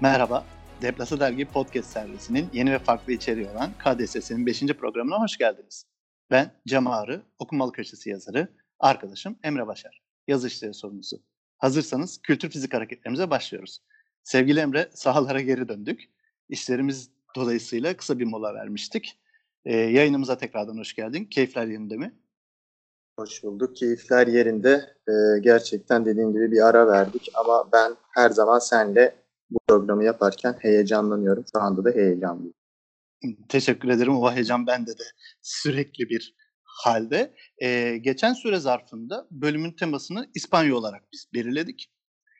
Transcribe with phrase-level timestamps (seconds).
[0.00, 0.44] Merhaba,
[0.82, 4.60] Deplasa Dergi Podcast servisinin yeni ve farklı içeriği olan KDSS'nin 5.
[4.66, 5.86] programına hoş geldiniz.
[6.30, 8.48] Ben Cem Ağrı, Okumalı Köşesi yazarı,
[8.80, 11.22] arkadaşım Emre Başar, yazı sorumlusu.
[11.58, 13.82] Hazırsanız kültür fizik hareketlerimize başlıyoruz.
[14.22, 16.00] Sevgili Emre, sahalara geri döndük.
[16.48, 19.20] İşlerimiz dolayısıyla kısa bir mola vermiştik.
[19.64, 21.24] Ee, yayınımıza tekrardan hoş geldin.
[21.24, 22.14] Keyifler yerinde mi?
[23.18, 23.76] Hoş bulduk.
[23.76, 24.96] Keyifler yerinde.
[25.08, 30.56] Ee, gerçekten dediğin gibi bir ara verdik ama ben her zaman senle bu programı yaparken
[30.60, 31.44] heyecanlanıyorum.
[31.52, 32.54] Şu anda da heyecanlıyım.
[33.48, 34.16] Teşekkür ederim.
[34.16, 35.04] O heyecan bende de
[35.42, 37.34] sürekli bir halde.
[37.62, 41.92] Ee, geçen süre zarfında bölümün temasını İspanya olarak biz belirledik.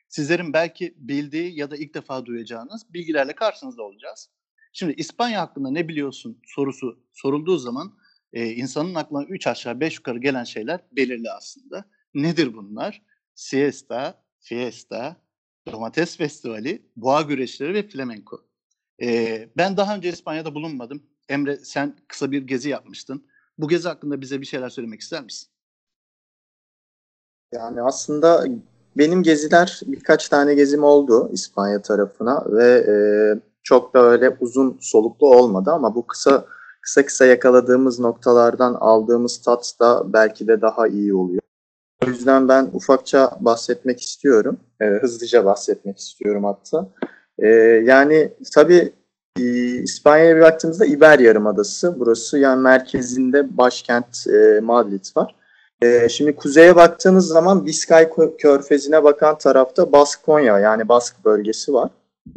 [0.09, 4.29] Sizlerin belki bildiği ya da ilk defa duyacağınız bilgilerle karşınızda olacağız.
[4.73, 7.97] Şimdi İspanya hakkında ne biliyorsun sorusu sorulduğu zaman
[8.33, 11.85] e, insanın aklına 3 aşağı 5 yukarı gelen şeyler belirli aslında.
[12.13, 13.01] Nedir bunlar?
[13.35, 15.26] Siesta, fiesta,
[15.71, 18.41] domates festivali, boğa güreşleri ve flamenco.
[19.01, 21.03] E, ben daha önce İspanya'da bulunmadım.
[21.29, 23.25] Emre sen kısa bir gezi yapmıştın.
[23.57, 25.49] Bu gezi hakkında bize bir şeyler söylemek ister misin?
[27.53, 28.45] Yani aslında
[28.97, 32.95] benim geziler birkaç tane gezim oldu İspanya tarafına ve e,
[33.63, 36.45] çok da öyle uzun soluklu olmadı ama bu kısa
[36.81, 41.41] kısa kısa yakaladığımız noktalardan aldığımız tat da belki de daha iyi oluyor.
[42.05, 44.59] O yüzden ben ufakça bahsetmek istiyorum.
[44.81, 46.89] E, hızlıca bahsetmek istiyorum hatta.
[47.39, 47.47] E,
[47.85, 48.93] yani tabii
[49.39, 49.43] e,
[49.75, 51.99] İspanya'ya bir baktığımızda İber Yarımadası.
[51.99, 55.35] Burası yani merkezinde başkent e, Madrid var.
[55.81, 61.91] E, şimdi kuzeye baktığınız zaman Biskay Körfezi'ne bakan tarafta Baskonya yani Bask bölgesi var.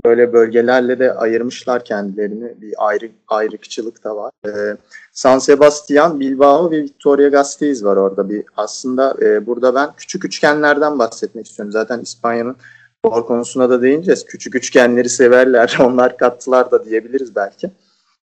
[0.04, 2.54] Böyle bölgelerle de ayırmışlar kendilerini.
[2.60, 4.32] Bir ayrı ayrıkçılık da var.
[4.46, 4.76] E,
[5.12, 8.30] San Sebastian, Bilbao ve Victoria Gasteiz var orada.
[8.30, 11.72] Bir aslında e, burada ben küçük üçgenlerden bahsetmek istiyorum.
[11.72, 12.56] Zaten İspanya'nın
[12.98, 14.24] spor konusuna da değineceğiz.
[14.24, 15.78] Küçük üçgenleri severler.
[15.84, 17.70] Onlar kattılar da diyebiliriz belki.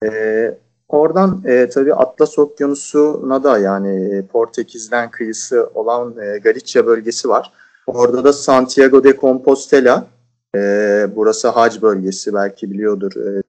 [0.05, 0.55] E,
[0.89, 7.53] oradan e, tabii Atlas Okyanusu'na da yani e, Portekiz'den kıyısı olan e, Galicia bölgesi var.
[7.87, 10.07] Orada da Santiago de Compostela
[10.57, 13.43] e, burası hac bölgesi belki biliyordur e.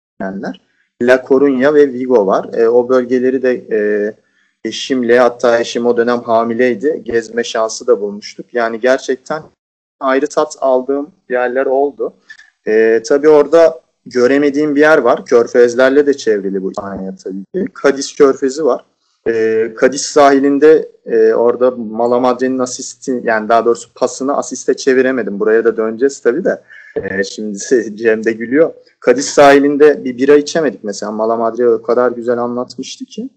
[1.01, 2.49] La Coruña ve Vigo var.
[2.53, 4.13] E, o bölgeleri de e,
[4.65, 7.01] eşimle hatta eşim o dönem hamileydi.
[7.03, 8.53] Gezme şansı da bulmuştuk.
[8.53, 9.43] Yani gerçekten
[9.99, 12.13] ayrı tat aldığım yerler oldu.
[12.67, 15.25] E, tabii orada göremediğim bir yer var.
[15.25, 17.71] Körfezlerle de çevrili bu İspanya tabii ki.
[17.83, 18.85] Cadiz Körfezi var.
[19.27, 25.39] E, Cadiz sahilinde e, orada Malamadre'nin asisti yani daha doğrusu pasını asiste çeviremedim.
[25.39, 26.61] Buraya da döneceğiz tabii de.
[26.95, 27.57] E, şimdi
[27.95, 28.73] Cem de gülüyor.
[28.99, 31.11] Kadiz sahilinde bir bira içemedik mesela.
[31.11, 33.29] Malamadre o kadar güzel anlatmıştı ki.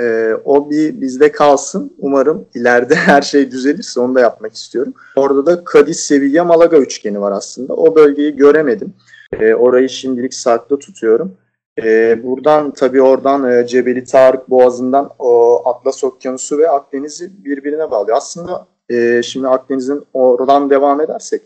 [0.00, 1.94] E, o bir bizde kalsın.
[1.98, 4.94] Umarım ileride her şey düzelirse onu da yapmak istiyorum.
[5.16, 7.74] Orada da Kadiz, Sevilla, Malaga üçgeni var aslında.
[7.74, 8.94] O bölgeyi göremedim.
[9.40, 11.36] E, orayı şimdilik saklı tutuyorum.
[11.82, 18.16] E, buradan tabii oradan e, Cebeli Tarık Boğazı'ndan o Atlas Okyanusu ve Akdeniz'i birbirine bağlıyor.
[18.16, 21.42] Aslında e, şimdi Akdeniz'in oradan devam edersek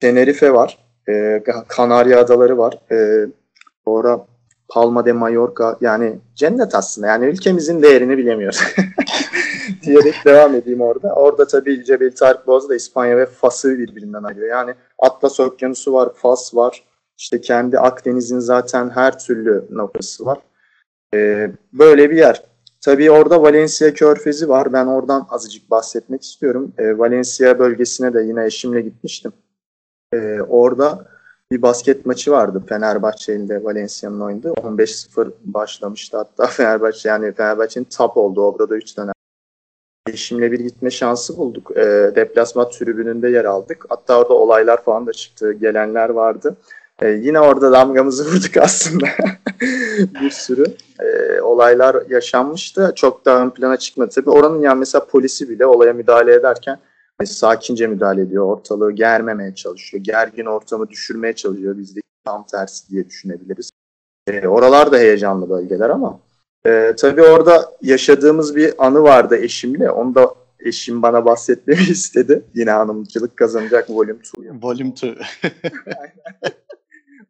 [0.00, 2.78] Tenerife var e, Kanarya Adaları var.
[2.92, 3.26] E,
[3.84, 4.26] sonra
[4.68, 7.06] Palma de Mallorca yani cennet aslında.
[7.06, 8.60] Yani ülkemizin değerini bilemiyoruz.
[9.82, 11.14] diyerek devam edeyim orada.
[11.14, 14.48] Orada tabii Cebel Tarık Boğazı da İspanya ve Fas'ı birbirinden ayırıyor.
[14.48, 16.84] Yani Atlas Okyanusu var, Fas var.
[17.18, 20.38] İşte kendi Akdeniz'in zaten her türlü noktası var.
[21.14, 22.42] Ee, böyle bir yer.
[22.84, 24.72] Tabii orada Valencia Körfezi var.
[24.72, 26.72] Ben oradan azıcık bahsetmek istiyorum.
[26.78, 29.32] Ee, Valencia bölgesine de yine eşimle gitmiştim.
[30.12, 31.06] Ee, orada
[31.52, 34.48] bir basket maçı vardı Fenerbahçe ile Valencia'nın oynadığı.
[34.52, 39.12] 15-0 başlamıştı hatta Fenerbahçe yani Fenerbahçe'nin tap oldu orada 3 dönem.
[40.08, 41.76] Eşimle bir gitme şansı bulduk.
[41.76, 43.84] E, deplasman tribününde yer aldık.
[43.88, 45.52] Hatta orada olaylar falan da çıktı.
[45.52, 46.56] Gelenler vardı.
[47.02, 49.06] E, yine orada damgamızı vurduk aslında.
[50.22, 50.64] bir sürü
[51.00, 52.92] e, olaylar yaşanmıştı.
[52.94, 54.10] Çok da ön plana çıkmadı.
[54.14, 56.78] Tabii oranın yani mesela polisi bile olaya müdahale ederken
[57.24, 58.44] sakince müdahale ediyor.
[58.44, 60.02] Ortalığı germemeye çalışıyor.
[60.04, 61.78] Gergin ortamı düşürmeye çalışıyor.
[61.78, 63.70] Bizde tam tersi diye düşünebiliriz.
[64.26, 66.20] E, oralar da heyecanlı bölgeler ama
[66.66, 69.90] e, tabii orada yaşadığımız bir anı vardı eşimle.
[69.90, 72.42] Onu da eşim bana bahsetmemi istedi.
[72.54, 74.50] Yine hanımcılık kazanacak Volume 2.
[74.62, 75.16] Volume 2.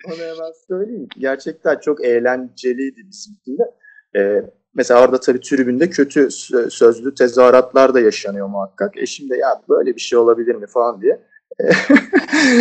[0.07, 1.09] Onu hemen söyleyeyim.
[1.19, 3.71] Gerçekten çok eğlenceliydi bizim için de.
[4.17, 4.43] Ee,
[4.77, 6.31] Mesela orada tabii tribünde kötü
[6.71, 8.97] sözlü tezahüratlar da yaşanıyor muhakkak.
[8.97, 11.21] Eşim de ya böyle bir şey olabilir mi falan diye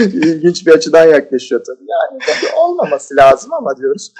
[0.06, 1.86] ilginç bir açıdan yaklaşıyor tabii.
[1.90, 4.14] Yani tabii olmaması lazım ama diyoruz.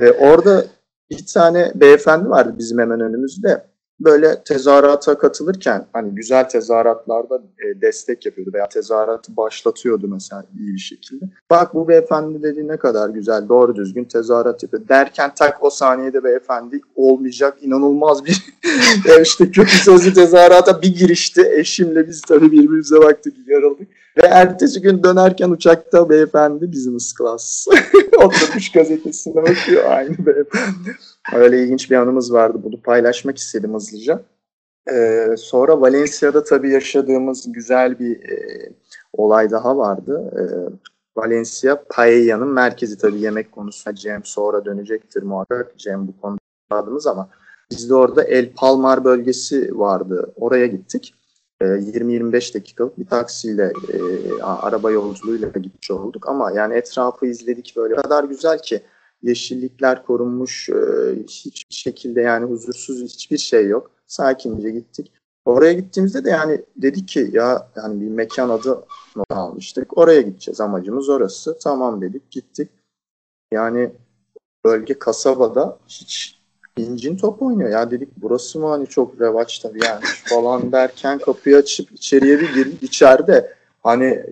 [0.00, 0.64] Ee, orada
[1.10, 3.64] bir tane beyefendi vardı bizim hemen önümüzde.
[4.00, 10.78] Böyle tezahürata katılırken hani güzel tezahüratlarda e, destek yapıyordu veya tezahüratı başlatıyordu mesela iyi bir
[10.78, 11.24] şekilde.
[11.50, 14.88] Bak bu beyefendi dedi ne kadar güzel doğru düzgün tezahürat yapıyor.
[14.88, 18.44] Derken tak o saniyede beyefendi olmayacak inanılmaz bir
[19.22, 21.50] işte kötü sözlü tezahürata bir girişti.
[21.56, 23.88] Eşimle biz tabii birbirimize baktık yarıldık.
[24.16, 27.66] Ve ertesi gün dönerken uçakta beyefendi business class.
[28.16, 30.96] Oturmuş gazetesine bakıyor aynı beyefendi.
[31.32, 32.58] Öyle ilginç bir anımız vardı.
[32.64, 34.22] Bunu paylaşmak istedim hızlıca.
[34.92, 38.68] Ee, sonra Valencia'da tabii yaşadığımız güzel bir e,
[39.12, 40.32] olay daha vardı.
[40.36, 40.42] Ee,
[41.16, 45.78] Valencia paella'nın merkezi tabii yemek konusunda Cem sonra dönecektir muhakkak.
[45.78, 46.40] Cem bu konuda
[46.70, 47.28] adımız ama
[47.70, 50.32] bizde orada El Palmar bölgesi vardı.
[50.36, 51.14] Oraya gittik.
[51.62, 53.98] 20-25 dakikalık bir taksiyle e,
[54.42, 58.82] araba yolculuğuyla gitmiş olduk ama yani etrafı izledik böyle o kadar güzel ki
[59.22, 60.74] yeşillikler korunmuş e,
[61.28, 63.90] hiçbir şekilde yani huzursuz hiçbir şey yok.
[64.06, 65.12] Sakince gittik.
[65.44, 68.84] Oraya gittiğimizde de yani dedik ki ya yani bir mekan adı
[69.30, 69.98] almıştık.
[69.98, 70.60] Oraya gideceğiz.
[70.60, 71.58] Amacımız orası.
[71.62, 72.70] Tamam dedik gittik.
[73.52, 73.90] Yani
[74.64, 76.38] bölge kasabada hiç
[76.76, 77.70] incin top oynuyor.
[77.70, 78.66] Ya dedik burası mı?
[78.66, 82.82] Hani çok revaç tabii yani falan derken kapıyı açıp içeriye bir girdik.
[82.82, 84.24] içeride hani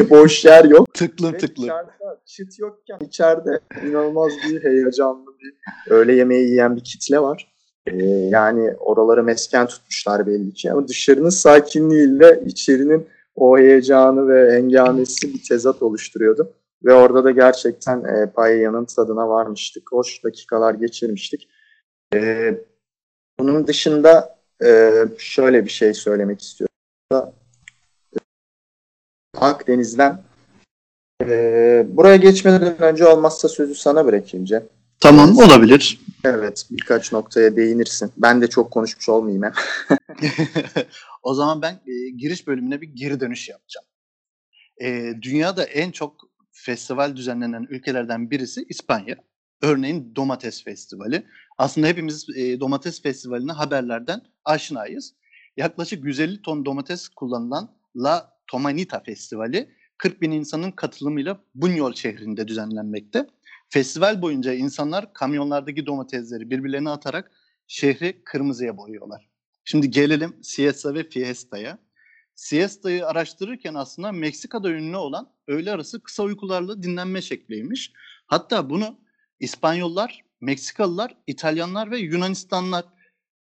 [0.10, 0.94] boş yer yok.
[0.94, 1.64] Tıklım Ve tıklım.
[1.64, 1.90] İçeride
[2.26, 5.54] çıt yokken içeride inanılmaz bir heyecanlı bir
[5.92, 7.54] öğle yemeği yiyen bir kitle var.
[7.86, 13.06] Ee, yani oraları mesken tutmuşlar belli ki ama dışarının sakinliğiyle içerinin
[13.36, 16.52] o heyecanı ve hengamesi bir tezat oluşturuyordu.
[16.84, 19.92] Ve orada da gerçekten e, paella'nın tadına varmıştık.
[19.92, 21.48] Hoş dakikalar geçirmiştik.
[22.14, 22.60] Ee,
[23.38, 26.74] bunun dışında e, şöyle bir şey söylemek istiyorum.
[29.36, 30.22] Akdeniz'den
[31.22, 34.62] e, buraya geçmeden önce olmazsa sözü sana bırakayım Cem.
[35.00, 36.00] Tamam olabilir.
[36.24, 38.12] Evet birkaç noktaya değinirsin.
[38.16, 39.52] Ben de çok konuşmuş olmayayım hem.
[41.22, 43.86] o zaman ben e, giriş bölümüne bir geri dönüş yapacağım.
[44.82, 46.16] E, dünyada en çok
[46.52, 49.16] festival düzenlenen ülkelerden birisi İspanya.
[49.62, 51.26] Örneğin Domates Festivali.
[51.58, 55.14] Aslında hepimiz e, domates festivaline haberlerden aşinayız.
[55.56, 59.68] Yaklaşık 150 ton domates kullanılan La Tomanita Festivali
[59.98, 63.26] 40 bin insanın katılımıyla Bunyol şehrinde düzenlenmekte.
[63.68, 67.30] Festival boyunca insanlar kamyonlardaki domatesleri birbirlerine atarak
[67.66, 69.28] şehri kırmızıya boyuyorlar.
[69.64, 71.78] Şimdi gelelim Siesta ve Fiesta'ya.
[72.34, 77.92] Siesta'yı araştırırken aslında Meksika'da ünlü olan öğle arası kısa uykularla dinlenme şekliymiş.
[78.26, 78.98] Hatta bunu
[79.40, 82.84] İspanyollar, Meksikalılar, İtalyanlar ve Yunanistanlar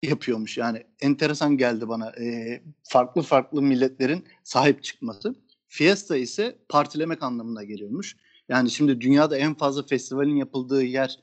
[0.04, 0.58] yapıyormuş.
[0.58, 5.36] Yani enteresan geldi bana e, farklı farklı milletlerin sahip çıkması.
[5.68, 8.18] Fiesta ise partilemek anlamına geliyormuş.
[8.50, 11.20] Yani şimdi dünyada en fazla festivalin yapıldığı yer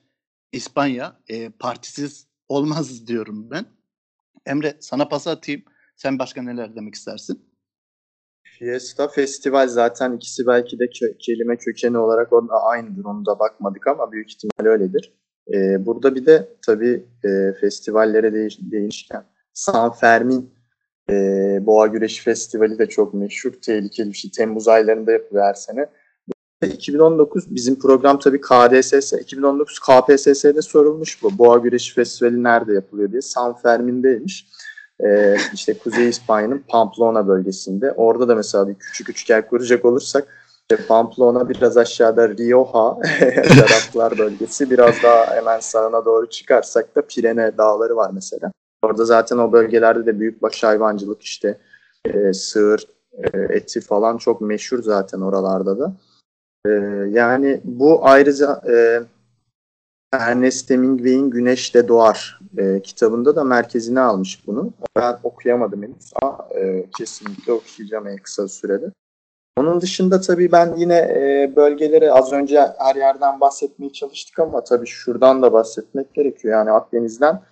[0.53, 1.21] İspanya.
[1.29, 3.67] E, partisiz olmaz diyorum ben.
[4.47, 5.63] Emre sana pas atayım.
[5.97, 7.49] Sen başka neler demek istersin?
[8.43, 13.05] Fiesta festival zaten ikisi belki de kö- kelime kökeni olarak onda aynıdır.
[13.05, 15.13] Onu da bakmadık ama büyük ihtimal öyledir.
[15.55, 20.50] Ee, burada bir de tabii e, festivallere değiş, değinişken San Fermin
[21.11, 21.15] e,
[21.67, 24.31] Boğa Güreşi Festivali de çok meşhur, tehlikeli bir şey.
[24.31, 25.87] Temmuz aylarında yapılıyor her sene.
[26.62, 31.39] 2019 bizim program tabii KDSS, 2019 KPSS'de sorulmuş bu.
[31.39, 33.23] Boğa Güreşi Festivali nerede yapılıyor diye.
[33.23, 34.47] San Fermin'deymiş
[35.05, 37.93] e, işte Kuzey İspanya'nın Pamplona bölgesinde.
[37.93, 40.29] Orada da mesela bir küçük üçgen kuracak olursak
[40.70, 42.98] işte Pamplona biraz aşağıda Rioja
[43.48, 44.70] şaraplar bölgesi.
[44.70, 48.53] Biraz daha hemen sağına doğru çıkarsak da Pirene dağları var mesela.
[48.82, 51.58] Orada zaten o bölgelerde de büyükbaş hayvancılık işte
[52.05, 55.93] e, sığır e, eti falan çok meşhur zaten oralarda da.
[56.67, 56.70] E,
[57.10, 59.03] yani bu ayrıca e,
[60.13, 64.72] Ernest Hemingway'in Güneşte Doğar e, kitabında da merkezine almış bunu.
[64.96, 68.93] Ben okuyamadım henüz ama e, kesinlikle okuyacağım en kısa sürede.
[69.58, 74.86] Onun dışında tabii ben yine e, bölgeleri az önce her yerden bahsetmeye çalıştık ama tabii
[74.86, 76.55] şuradan da bahsetmek gerekiyor.
[76.55, 77.43] Yani Akdeniz'den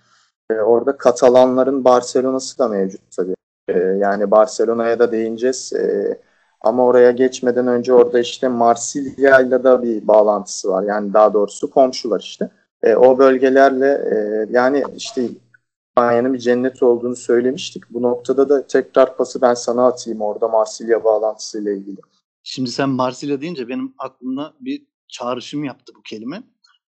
[0.50, 3.34] e, orada Katalanların Barcelona'sı da mevcut tabii.
[3.68, 5.72] E, yani Barcelona'ya da değineceğiz.
[5.72, 6.18] E,
[6.60, 10.82] ama oraya geçmeden önce orada işte Marsilya ile de bir bağlantısı var.
[10.82, 12.50] Yani daha doğrusu komşular işte.
[12.96, 14.00] O bölgelerle
[14.50, 15.22] yani işte
[15.96, 17.90] İspanya'nın bir cennet olduğunu söylemiştik.
[17.90, 21.96] Bu noktada da tekrar pası ben sana atayım orada Marsilya bağlantısıyla ilgili.
[22.42, 26.42] Şimdi sen Marsilya deyince benim aklımda bir çağrışım yaptı bu kelime.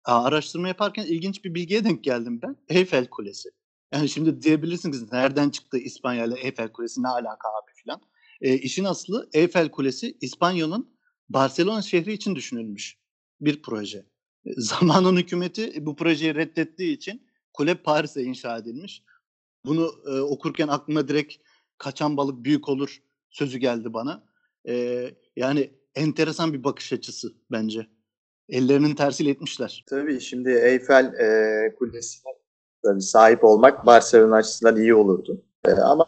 [0.05, 2.57] Aa, araştırma yaparken ilginç bir bilgiye denk geldim ben.
[2.69, 3.49] Eyfel Kulesi.
[3.93, 8.01] Yani şimdi diyebilirsiniz nereden çıktı İspanya ile Eyfel Kulesi ne alaka abi filan.
[8.41, 10.97] E, işin aslı Eyfel Kulesi İspanya'nın
[11.29, 12.99] Barcelona şehri için düşünülmüş
[13.41, 13.99] bir proje.
[14.47, 17.28] E, zamanın hükümeti bu projeyi reddettiği için
[17.59, 19.03] kule Paris'e inşa edilmiş.
[19.65, 21.35] Bunu e, okurken aklıma direkt
[21.79, 24.23] kaçan balık büyük olur sözü geldi bana.
[24.69, 25.05] E,
[25.37, 27.87] yani enteresan bir bakış açısı bence.
[28.49, 29.85] Ellerinin tersiyle etmişler.
[29.89, 32.33] Tabii şimdi Eyfel e, Kulesi'ne
[32.85, 35.43] tabii sahip olmak Barcelona açısından iyi olurdu.
[35.67, 36.07] E, ama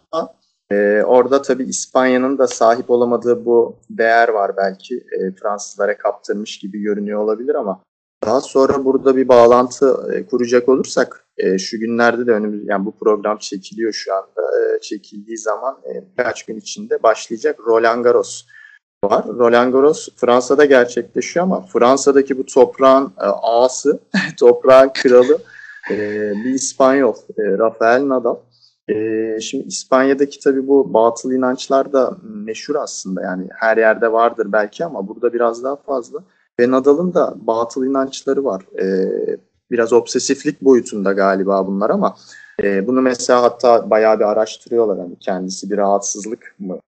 [0.70, 4.96] e, orada tabii İspanya'nın da sahip olamadığı bu değer var belki.
[4.96, 7.82] E, Fransızlara kaptırmış gibi görünüyor olabilir ama
[8.24, 12.98] daha sonra burada bir bağlantı e, kuracak olursak e, şu günlerde de önümüz yani bu
[12.98, 14.42] program çekiliyor şu anda.
[14.76, 18.42] E, çekildiği zaman e, birkaç gün içinde başlayacak Roland Garros
[19.04, 19.24] var.
[19.26, 24.00] Roland Garros Fransa'da gerçekleşiyor ama Fransa'daki bu toprağın e, ağası,
[24.38, 25.38] toprağın kralı
[25.90, 25.96] e,
[26.44, 28.36] bir İspanyol, e, Rafael Nadal.
[28.88, 28.94] E,
[29.40, 35.08] şimdi İspanya'daki tabii bu batıl inançlar da meşhur aslında yani her yerde vardır belki ama
[35.08, 36.24] burada biraz daha fazla.
[36.60, 38.62] Ve Nadal'ın da batıl inançları var.
[38.82, 38.86] E,
[39.70, 42.16] biraz obsesiflik boyutunda galiba bunlar ama
[42.62, 44.98] e, bunu mesela hatta bayağı bir araştırıyorlar.
[44.98, 46.80] Hani kendisi bir rahatsızlık mı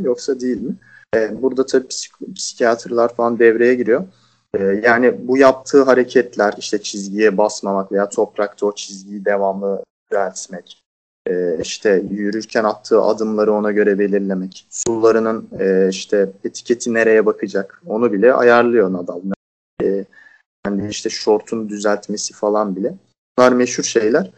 [0.00, 0.76] yoksa değil mi?
[1.16, 4.04] E, burada tabii psik- psikiyatrlar falan devreye giriyor.
[4.54, 10.83] E, yani bu yaptığı hareketler işte çizgiye basmamak veya toprakta o çizgiyi devamlı düzeltmek,
[11.28, 18.12] e, işte yürürken attığı adımları ona göre belirlemek, sularının e, işte etiketi nereye bakacak onu
[18.12, 19.20] bile ayarlıyor Nadal.
[19.82, 20.04] E,
[20.66, 22.94] yani işte şortun düzeltmesi falan bile.
[23.38, 24.30] Bunlar meşhur şeyler.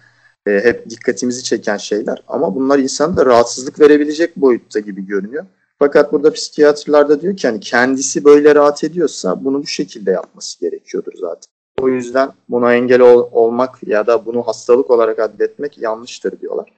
[0.47, 2.23] E, hep dikkatimizi çeken şeyler.
[2.28, 5.45] Ama bunlar insana da rahatsızlık verebilecek boyutta gibi görünüyor.
[5.78, 10.61] Fakat burada psikiyatrlar da diyor ki hani kendisi böyle rahat ediyorsa bunu bu şekilde yapması
[10.61, 11.57] gerekiyordur zaten.
[11.81, 16.73] O yüzden buna engel ol, olmak ya da bunu hastalık olarak adletmek yanlıştır diyorlar.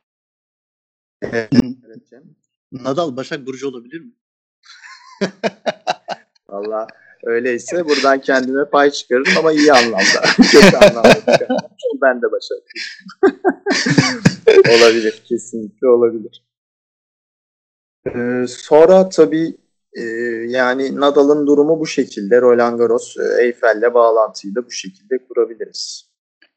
[1.23, 1.51] Evet,
[2.73, 4.13] Nadal Başak Burcu olabilir mi?
[6.49, 6.87] Valla
[7.25, 10.21] öyleyse buradan kendime pay çıkarırım ama iyi anlamda.
[10.37, 11.57] Kötü anlamda çıkarırım.
[12.03, 12.59] ben de Başak.
[14.79, 15.23] olabilir.
[15.29, 16.45] Kesinlikle olabilir.
[18.07, 19.57] Ee, sonra tabii
[19.93, 20.03] e,
[20.49, 22.41] yani Nadal'ın durumu bu şekilde.
[22.41, 26.11] Roland Garros, e, Eyfel'le bağlantıyı da bu şekilde kurabiliriz.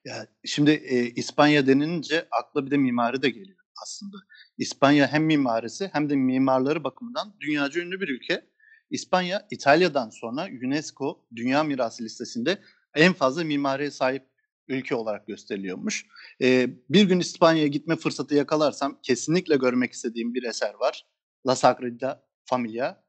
[0.05, 4.17] Ya şimdi e, İspanya denince akla bir de mimari de geliyor aslında.
[4.57, 8.45] İspanya hem mimarisi hem de mimarları bakımından dünyaca ünlü bir ülke.
[8.89, 12.61] İspanya İtalya'dan sonra UNESCO Dünya Mirası listesinde
[12.95, 14.31] en fazla mimariye sahip
[14.67, 16.05] ülke olarak gösteriliyormuş.
[16.41, 21.05] Ee, bir gün İspanya'ya gitme fırsatı yakalarsam kesinlikle görmek istediğim bir eser var.
[21.47, 23.03] La Sagrada Familia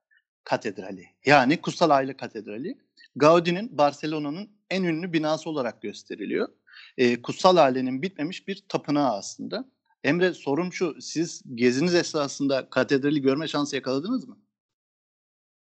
[0.45, 1.07] Katedrali.
[1.27, 2.79] Yani Kutsal Aile Katedrali.
[3.17, 6.49] Gaudi'nin Barcelona'nın en ünlü binası olarak gösteriliyor.
[6.99, 9.65] Ee, Kutsal Ailenin bitmemiş bir tapınağı aslında.
[10.05, 14.37] Emre sorum şu, siz geziniz esnasında katedrali görme şansı yakaladınız mı?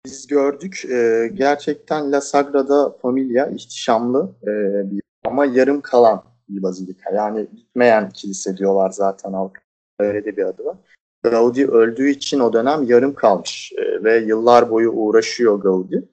[0.05, 0.85] Biz gördük.
[0.85, 4.47] E, gerçekten La Sagrada Familia ihtişamlı e,
[4.91, 7.11] bir ama yarım kalan bir bazilika.
[7.13, 9.61] Yani bitmeyen kilise diyorlar zaten halk.
[9.99, 10.77] Öyle de bir adı var.
[11.23, 16.09] Gaudi öldüğü için o dönem yarım kalmış e, ve yıllar boyu uğraşıyor Gaudi.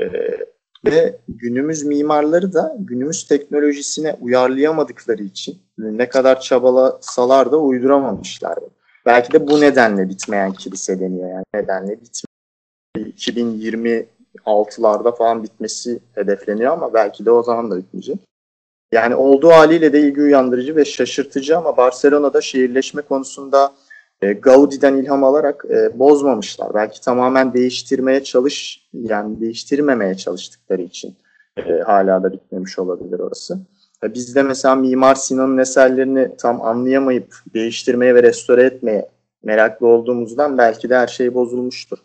[0.00, 0.06] E,
[0.92, 8.58] ve günümüz mimarları da günümüz teknolojisine uyarlayamadıkları için ne kadar çabalasalar da uyduramamışlar.
[9.06, 12.28] Belki de bu nedenle bitmeyen kilise deniyor yani nedenle bitmeyen.
[12.96, 18.18] 2026'larda falan bitmesi hedefleniyor ama belki de o zaman da bitmeyecek.
[18.92, 23.72] Yani olduğu haliyle de ilgi uyandırıcı ve şaşırtıcı ama Barcelona'da şehirleşme konusunda
[24.22, 26.74] e, Gaudi'den ilham alarak e, bozmamışlar.
[26.74, 31.16] Belki tamamen değiştirmeye çalış, yani değiştirmemeye çalıştıkları için
[31.56, 33.58] e, hala da bitmemiş olabilir orası.
[34.04, 39.08] E, biz de mesela Mimar Sinan'ın eserlerini tam anlayamayıp değiştirmeye ve restore etmeye
[39.44, 41.98] meraklı olduğumuzdan belki de her şey bozulmuştur.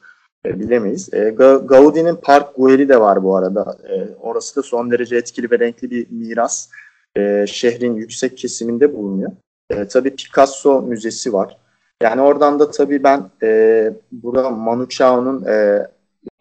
[0.46, 1.14] E, bilemeyiz.
[1.14, 1.30] E,
[1.66, 3.78] Gaudi'nin Park Güell'i de var bu arada.
[3.90, 6.70] E, orası da son derece etkili ve renkli bir miras.
[7.18, 9.32] E, şehrin yüksek kesiminde bulunuyor.
[9.70, 11.58] E, tabii Picasso Müzesi var.
[12.04, 15.88] Yani oradan da tabii ben e, burada Manu Chao'nun e,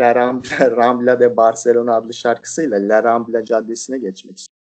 [0.00, 4.62] La Rambla, Rambla de Barcelona adlı şarkısıyla La Rambla Caddesi'ne geçmek istiyorum.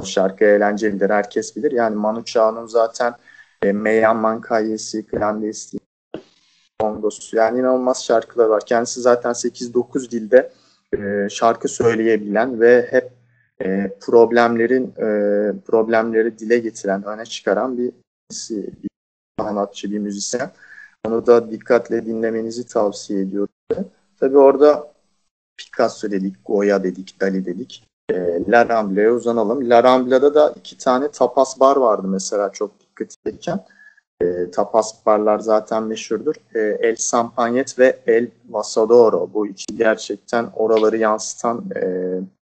[0.00, 1.72] O şarkı eğlencelidir, herkes bilir.
[1.72, 3.14] Yani Manu Chao'nun zaten
[3.62, 5.80] e, Meyan Mankayesi, Clandestine,
[6.80, 8.62] Kongosu yani inanılmaz şarkılar var.
[8.66, 10.52] Kendisi zaten 8-9 dilde
[10.98, 13.10] e, şarkı söyleyebilen ve hep
[13.64, 15.06] e, problemlerin e,
[15.66, 17.92] problemleri dile getiren, öne çıkaran bir,
[18.82, 18.89] bir
[19.44, 20.50] sanatçı, bir müzisyen.
[21.06, 23.54] Onu da dikkatle dinlemenizi tavsiye ediyorum.
[24.20, 24.92] Tabii orada
[25.56, 27.86] Picasso dedik, Goya dedik, Dali dedik.
[28.10, 28.14] E,
[28.48, 29.70] La Rambla'ya uzanalım.
[29.70, 33.64] La Rambla'da da iki tane tapas bar vardı mesela çok dikkat çeken.
[34.22, 36.34] E, tapas barlar zaten meşhurdur.
[36.54, 39.30] E, El Sampagnet ve El Vasadoro.
[39.34, 41.82] Bu iki gerçekten oraları yansıtan e,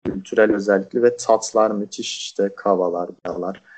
[0.06, 3.69] kültürel özellikli ve tatlar müthiş işte kavalar, biralar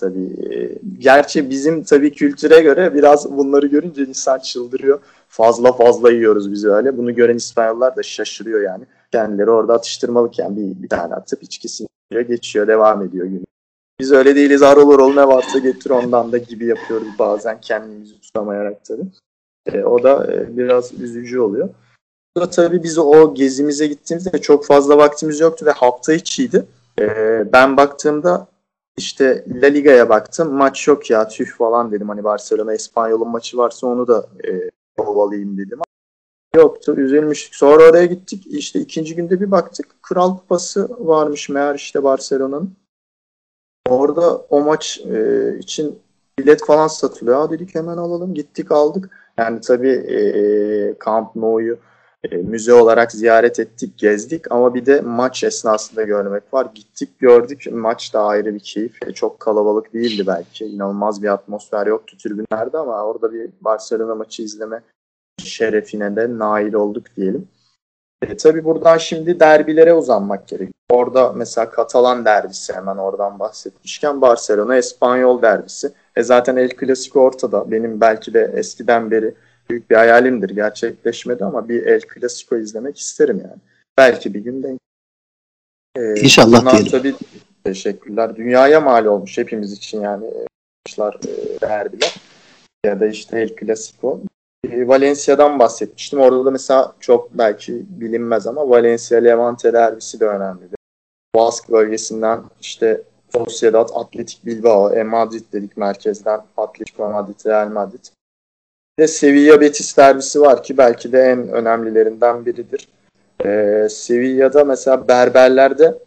[0.00, 0.78] tabii.
[0.98, 5.00] Gerçi bizim tabii kültüre göre biraz bunları görünce insan çıldırıyor.
[5.28, 6.98] Fazla fazla yiyoruz biz öyle.
[6.98, 8.84] Bunu gören İspanyollar da şaşırıyor yani.
[9.12, 11.88] Kendileri orada atıştırmalıken bir, bir tane atıp içkisini
[12.28, 13.44] geçiyor, devam ediyor günü.
[14.00, 14.62] Biz öyle değiliz.
[14.62, 19.06] Harıl harıl ne varsa getir ondan da gibi yapıyoruz bazen kendimizi tutamayarak tabii.
[19.66, 21.68] E, o da e, biraz üzücü oluyor.
[22.36, 26.64] Da tabii biz o gezimize gittiğimizde çok fazla vaktimiz yoktu ve hafta içiydi.
[27.00, 27.06] E,
[27.52, 28.51] ben baktığımda
[28.96, 30.52] işte La Liga'ya baktım.
[30.52, 32.08] Maç yok ya tüh falan dedim.
[32.08, 35.78] Hani Barcelona İspanyol'un maçı varsa onu da e, kovalayayım dedim.
[36.54, 36.94] Yoktu.
[36.96, 37.54] Üzülmüştük.
[37.54, 38.46] Sonra oraya gittik.
[38.46, 40.02] İşte ikinci günde bir baktık.
[40.02, 42.76] Kral Kupası varmış meğer işte Barcelona'nın.
[43.88, 45.98] Orada o maç e, için
[46.38, 47.36] bilet falan satılıyor.
[47.36, 48.34] Ha dedik hemen alalım.
[48.34, 49.10] Gittik aldık.
[49.38, 51.78] Yani tabii e, Camp Nou'yu
[52.30, 56.66] e, müze olarak ziyaret ettik, gezdik ama bir de maç esnasında görmek var.
[56.74, 57.64] Gittik, gördük.
[57.72, 59.02] Maç da ayrı bir keyif.
[59.06, 60.64] E, çok kalabalık değildi belki.
[60.64, 64.82] İnanılmaz bir atmosfer yoktu tribünlerde ama orada bir Barcelona maçı izleme
[65.38, 67.48] şerefine de nail olduk diyelim.
[68.22, 70.72] E, tabii buradan şimdi derbilere uzanmak gerekiyor.
[70.90, 75.92] Orada mesela Katalan derbisi hemen oradan bahsetmişken Barcelona Espanyol derbisi.
[76.16, 77.70] E zaten El Clasico ortada.
[77.70, 79.34] Benim belki de eskiden beri
[79.72, 80.50] büyük bir hayalimdir.
[80.50, 83.60] Gerçekleşmedi ama bir El Clasico izlemek isterim yani.
[83.98, 84.80] Belki bir gün denk.
[85.96, 86.90] Ee, İnşallah diyelim.
[86.90, 87.14] Tabii
[87.64, 88.36] teşekkürler.
[88.36, 90.26] Dünyaya mal olmuş hepimiz için yani
[90.86, 92.14] maçlar, e, derbiler
[92.86, 94.20] ya da işte El Clasico.
[94.70, 96.20] E, Valencia'dan bahsetmiştim.
[96.20, 100.76] Orada da mesela çok belki bilinmez ama Valencia Levante derbisi de önemlidir.
[101.34, 103.02] Bask bölgesinden işte
[103.32, 108.04] Sociedad, Atletik Bilbao, e Madrid dedik merkezden Atletico Madrid, Real Madrid.
[108.98, 112.88] De Sevilla Betis derbisi var ki belki de en önemlilerinden biridir.
[113.44, 115.98] Ee, Sevilla'da mesela Berberler'de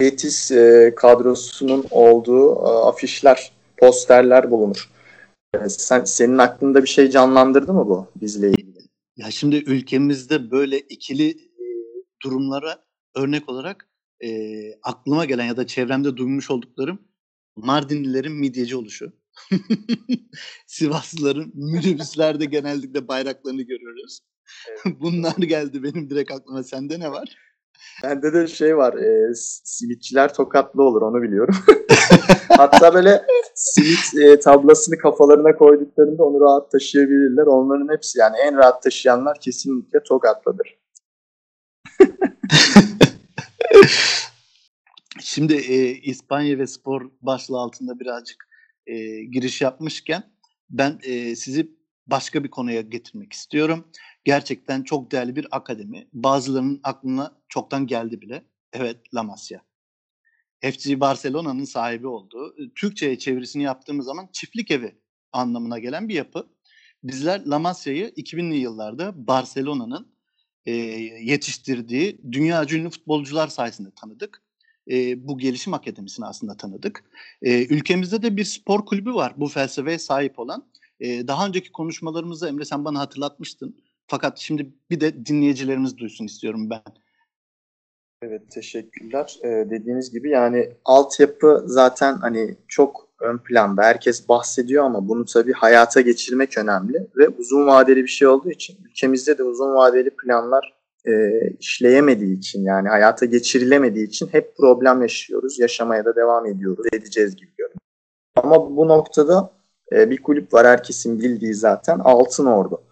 [0.00, 4.90] Betis e, kadrosunun olduğu e, afişler, posterler bulunur.
[5.54, 8.78] E, sen Senin aklında bir şey canlandırdı mı bu bizle ilgili?
[9.16, 11.64] Ya şimdi ülkemizde böyle ikili e,
[12.22, 13.88] durumlara örnek olarak
[14.24, 14.28] e,
[14.82, 16.98] aklıma gelen ya da çevremde duymuş olduklarım
[17.56, 19.12] Mardinlilerin midyeci oluşu.
[20.66, 24.20] Sivaslıların minibüslerde genellikle bayraklarını görüyoruz.
[24.68, 24.96] Evet.
[25.00, 26.62] Bunlar geldi benim direkt aklıma.
[26.62, 27.36] Sende ne var?
[28.02, 28.94] Bende de şey var.
[28.94, 31.54] E, simitçiler tokatlı olur onu biliyorum.
[32.48, 33.22] Hatta böyle
[33.54, 37.46] simit e, tablasını kafalarına koyduklarında onu rahat taşıyabilirler.
[37.46, 40.78] Onların hepsi yani en rahat taşıyanlar kesinlikle tokatlıdır.
[45.20, 48.51] Şimdi e, İspanya ve spor başlığı altında birazcık
[48.86, 50.32] e, giriş yapmışken
[50.70, 53.88] ben e, sizi başka bir konuya getirmek istiyorum.
[54.24, 56.08] Gerçekten çok değerli bir akademi.
[56.12, 58.44] Bazılarının aklına çoktan geldi bile.
[58.72, 59.60] Evet, La Masia.
[60.60, 64.98] FC Barcelona'nın sahibi olduğu, Türkçe'ye çevirisini yaptığımız zaman çiftlik evi
[65.32, 66.46] anlamına gelen bir yapı.
[67.02, 70.12] Bizler La Masia'yı 2000'li yıllarda Barcelona'nın
[70.66, 70.72] e,
[71.22, 74.42] yetiştirdiği dünya ünlü futbolcular sayesinde tanıdık
[74.90, 77.04] e, bu gelişim akademisini aslında tanıdık.
[77.42, 80.66] E, ülkemizde de bir spor kulübü var bu felsefeye sahip olan.
[81.00, 83.76] E, daha önceki konuşmalarımızda Emre sen bana hatırlatmıştın.
[84.06, 86.82] Fakat şimdi bir de dinleyicilerimiz duysun istiyorum ben.
[88.22, 89.38] Evet teşekkürler.
[89.44, 93.82] Ee, dediğiniz gibi yani altyapı zaten hani çok ön planda.
[93.82, 98.76] Herkes bahsediyor ama bunu tabii hayata geçirmek önemli ve uzun vadeli bir şey olduğu için
[98.84, 101.12] ülkemizde de uzun vadeli planlar e,
[101.60, 105.58] işleyemediği için yani hayata geçirilemediği için hep problem yaşıyoruz.
[105.58, 106.86] Yaşamaya da devam ediyoruz.
[106.92, 107.78] Edeceğiz gibi görünüyor.
[108.36, 109.50] Ama bu noktada
[109.92, 112.82] e, bir kulüp var herkesin bildiği zaten Altın Ordu.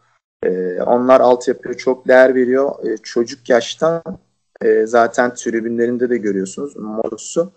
[0.45, 2.87] E, onlar altyapıya çok değer veriyor.
[2.87, 4.03] E, çocuk yaştan
[4.63, 7.53] e, zaten tribünlerinde de görüyorsunuz mottosu.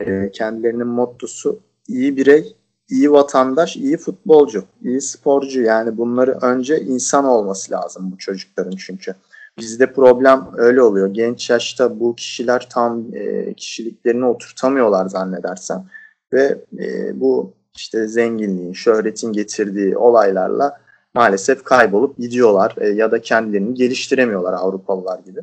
[0.00, 2.56] E, kendilerinin mottosu iyi birey,
[2.90, 5.62] iyi vatandaş, iyi futbolcu, iyi sporcu.
[5.62, 9.14] Yani bunları önce insan olması lazım bu çocukların çünkü.
[9.58, 11.14] Bizde problem öyle oluyor.
[11.14, 15.84] Genç yaşta bu kişiler tam e, kişiliklerini oturtamıyorlar zannedersem.
[16.32, 20.80] Ve e, bu işte zenginliğin, şöhretin getirdiği olaylarla
[21.14, 25.40] maalesef kaybolup gidiyorlar e, ya da kendilerini geliştiremiyorlar Avrupalılar gibi.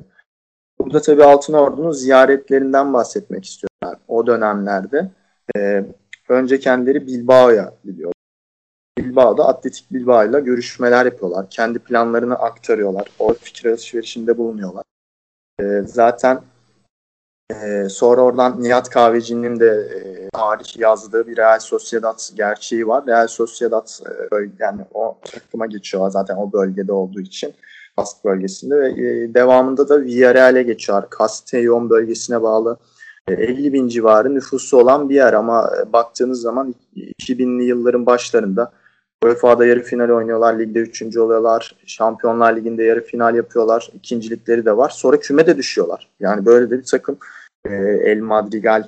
[0.80, 4.00] Burada tabii Altın Ordu'nun ziyaretlerinden bahsetmek istiyorlar.
[4.08, 5.12] O dönemlerde
[5.58, 5.86] e,
[6.30, 8.12] önce kendileri Bilbao'ya gidiyor.
[8.98, 11.50] Bilbao'da Atletik Bilbao ile görüşmeler yapıyorlar.
[11.50, 13.08] Kendi planlarını aktarıyorlar.
[13.20, 14.84] O fikir alışverişinde bulunuyorlar.
[15.60, 16.42] E, zaten
[17.52, 23.08] e, sonra oradan Nihat Kahveci'nin de e, tarih yazdığı bir Real Sociedad gerçeği var.
[23.08, 27.54] Real Sociedad e, yani o takıma geçiyor zaten o bölgede olduğu için.
[27.98, 31.04] Bask bölgesinde ve e, devamında da Villarreal'e geçiyor.
[31.20, 32.78] Castellón bölgesine bağlı
[33.28, 38.72] 50 bin civarı nüfusu olan bir yer ama baktığınız zaman 2000'li yılların başlarında
[39.24, 44.90] UEFA'da yarı final oynuyorlar, ligde üçüncü oluyorlar, Şampiyonlar Ligi'nde yarı final yapıyorlar, ikincilikleri de var.
[44.90, 46.10] Sonra küme de düşüyorlar.
[46.20, 47.18] Yani böyle de bir takım
[47.66, 48.88] El Madrigal,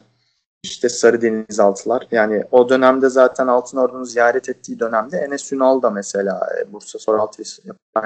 [0.63, 2.07] işte Sarı Denizaltılar.
[2.11, 7.43] Yani o dönemde zaten Altın Ordu'nu ziyaret ettiği dönemde Enes Ünal da mesela Bursa Soraltı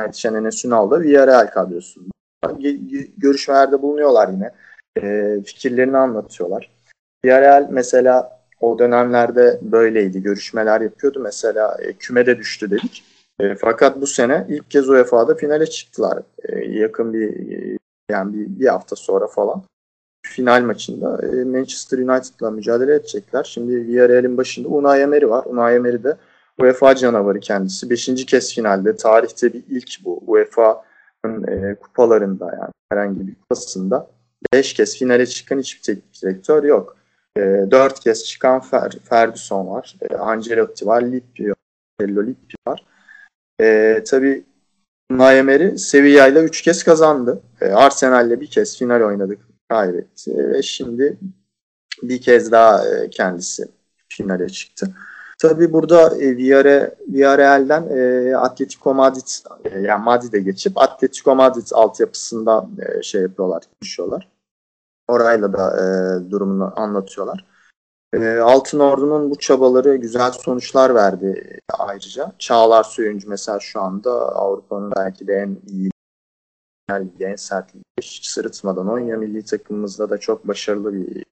[0.06, 2.12] yetişen Enes Ünal da Villarreal kadrosunda.
[3.18, 4.52] Görüşmelerde bulunuyorlar yine.
[5.02, 6.72] E, fikirlerini anlatıyorlar.
[7.26, 10.22] Villarreal mesela o dönemlerde böyleydi.
[10.24, 11.20] Görüşmeler yapıyordu.
[11.20, 13.04] Mesela e, kümede düştü dedik.
[13.40, 16.24] E, fakat bu sene ilk kez UEFA'da finale çıktılar.
[16.44, 17.78] E, yakın bir e,
[18.12, 19.64] yani bir, bir hafta sonra falan
[20.22, 23.44] final maçında e, Manchester United'la mücadele edecekler.
[23.44, 25.46] Şimdi Villarreal'in başında Unai Emery var.
[25.46, 26.18] Unai Emery de
[26.60, 27.90] UEFA canavarı kendisi.
[27.90, 28.96] Beşinci kez finalde.
[28.96, 30.24] Tarihte bir ilk bu.
[30.28, 34.08] UEFA'nın e, kupalarında yani herhangi bir kupasında
[34.54, 36.98] beş kez finale çıkan hiçbir teknik direktör yok.
[37.38, 37.42] E,
[37.72, 39.96] dört kez çıkan Fer, Ferguson var.
[40.02, 41.02] E, Ancelotti var.
[41.02, 41.56] Lippi var.
[42.00, 42.86] Bello Lippi var.
[43.62, 44.44] E, tabii
[45.12, 47.42] Unai Emery Sevilla ile üç kez kazandı.
[47.62, 49.40] E, Arsenal'le bir kez final oynadık
[49.70, 51.18] kaybetti ve şimdi
[52.04, 53.68] bir kez daha e, kendisi
[54.10, 54.96] finale çıktı.
[55.40, 59.28] Tabi burada e, Villarreal'den e, Atletico Madrid
[59.66, 64.28] e, yani Madrid'e geçip Atletico Madrid altyapısında e, şey yapıyorlar, konuşuyorlar.
[65.12, 65.84] Orayla da e,
[66.32, 67.46] durumunu anlatıyorlar.
[68.14, 72.32] E, Altın Ordu'nun bu çabaları güzel sonuçlar verdi ayrıca.
[72.40, 75.92] Çağlar Söyüncü mesela şu anda Avrupa'nın belki de en iyi
[77.20, 77.70] en sert
[78.02, 79.18] hiç sırıtmadan oynuyor.
[79.18, 81.26] Milli takımımızda da çok başarılı bir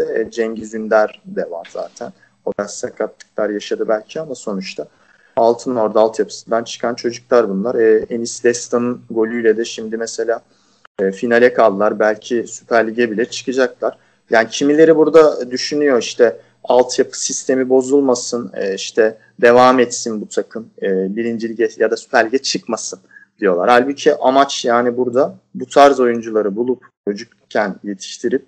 [0.00, 2.12] de Cengiz Ünder de var zaten.
[2.44, 4.88] O biraz sakatlıklar yaşadı belki ama sonuçta
[5.36, 7.74] Altın Orda altyapısından çıkan çocuklar bunlar.
[7.74, 10.42] E, Enis Destan'ın golüyle de şimdi mesela
[11.00, 11.98] e, finale kaldılar.
[11.98, 13.98] Belki Süper Lig'e bile çıkacaklar.
[14.30, 21.16] Yani kimileri burada düşünüyor işte altyapı sistemi bozulmasın, e, işte devam etsin bu takım, e,
[21.16, 23.00] birinci lige ya da Süper Lig'e çıkmasın
[23.40, 23.68] diyorlar.
[23.68, 28.46] Halbuki amaç yani burada bu tarz oyuncuları bulup çocukken yetiştirip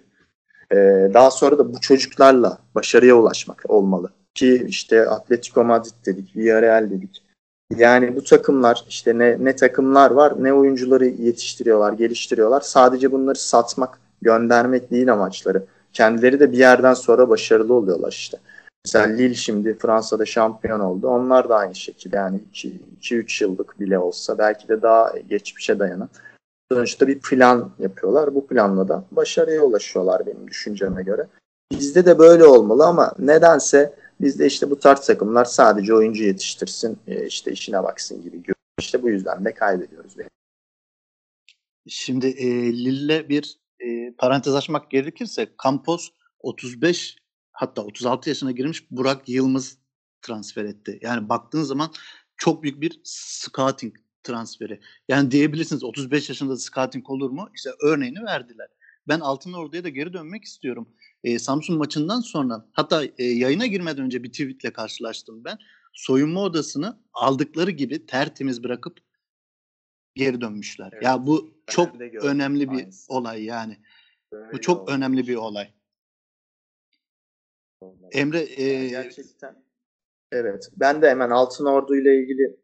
[0.73, 0.77] e,
[1.15, 4.11] daha sonra da bu çocuklarla başarıya ulaşmak olmalı.
[4.35, 7.22] Ki işte Atletico Madrid dedik, Villarreal dedik.
[7.77, 12.61] Yani bu takımlar işte ne, ne takımlar var ne oyuncuları yetiştiriyorlar, geliştiriyorlar.
[12.61, 15.65] Sadece bunları satmak, göndermek değil amaçları.
[15.93, 18.39] Kendileri de bir yerden sonra başarılı oluyorlar işte.
[18.85, 21.09] Mesela Lille şimdi Fransa'da şampiyon oldu.
[21.09, 26.09] Onlar da aynı şekilde yani 2-3 yıllık bile olsa belki de daha geçmişe dayanan.
[26.73, 28.35] Sonuçta bir plan yapıyorlar.
[28.35, 31.27] Bu planla da başarıya ulaşıyorlar benim düşünceme göre.
[31.73, 37.27] Bizde de böyle olmalı ama nedense bizde işte bu tarz takımlar sadece oyuncu yetiştirsin, e,
[37.27, 38.57] işte işine baksın gibi görüyor.
[38.79, 40.15] İşte bu yüzden de kaybediyoruz.
[41.89, 46.09] Şimdi e, Lille'le bir e, parantez açmak gerekirse Campos
[46.41, 47.17] 35
[47.53, 49.79] hatta 36 yaşına girmiş Burak Yılmaz
[50.23, 50.99] transfer etti.
[51.03, 51.93] Yani baktığın zaman
[52.37, 54.81] çok büyük bir scouting transferi.
[55.09, 57.49] Yani diyebilirsiniz 35 yaşında scouting olur mu?
[57.55, 58.69] İşte örneğini verdiler.
[59.09, 60.89] Ben Altın Ordu'ya da geri dönmek istiyorum.
[61.25, 65.59] E, Samsun maçından sonra hatta e, yayına girmeden önce bir tweetle karşılaştım ben.
[65.93, 68.99] Soyunma odasını aldıkları gibi tertemiz bırakıp
[70.15, 70.91] geri dönmüşler.
[70.93, 71.03] Evet.
[71.03, 73.13] Ya bu ben çok önemli bir Aynısı.
[73.13, 73.79] olay yani.
[74.33, 74.95] Böyle bu çok olmuş.
[74.95, 75.73] önemli bir olay.
[78.13, 79.65] Emre e, gerçekten
[80.33, 82.62] evet ben de hemen Altın Ordu ile ilgili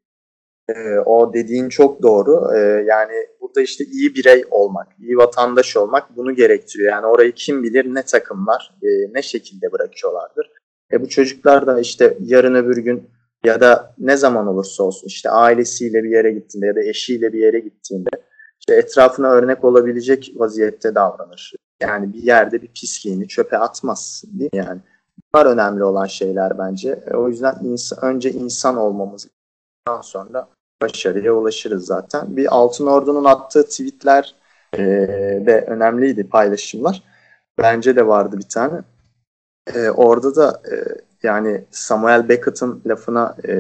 [0.69, 2.57] e, o dediğin çok doğru.
[2.57, 6.93] E, yani burada işte iyi birey olmak, iyi vatandaş olmak bunu gerektiriyor.
[6.93, 10.51] Yani orayı kim bilir ne takımlar e, ne şekilde bırakıyorlardır.
[10.93, 13.11] E, bu çocuklar da işte yarın öbür gün
[13.45, 17.39] ya da ne zaman olursa olsun işte ailesiyle bir yere gittiğinde ya da eşiyle bir
[17.39, 18.11] yere gittiğinde
[18.61, 21.53] işte etrafına örnek olabilecek vaziyette davranır.
[21.81, 24.81] Yani bir yerde bir pisliğini çöpe atmaz değil mi yani?
[25.35, 27.05] Bunlar önemli olan şeyler bence.
[27.07, 29.29] E, o yüzden insan, önce insan olmamız
[30.03, 30.49] sonra
[30.83, 32.37] başarıya ulaşırız zaten.
[32.37, 34.35] Bir Altın Ordu'nun attığı tweetler
[34.75, 34.79] e,
[35.47, 37.03] de önemliydi paylaşımlar.
[37.59, 38.81] Bence de vardı bir tane.
[39.75, 40.75] E, orada da e,
[41.23, 43.55] yani Samuel Beckett'ın lafına e,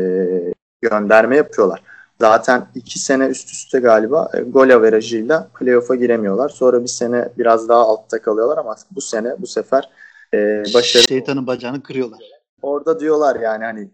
[0.83, 1.83] gönderme yapıyorlar.
[2.21, 6.49] Zaten iki sene üst üste galiba e, gol averajıyla playoff'a giremiyorlar.
[6.49, 9.91] Sonra bir sene biraz daha altta kalıyorlar ama bu sene bu sefer
[10.35, 11.03] e, başarı...
[11.03, 12.21] Şeytanın bacağını kırıyorlar.
[12.63, 13.89] Orada diyorlar yani hani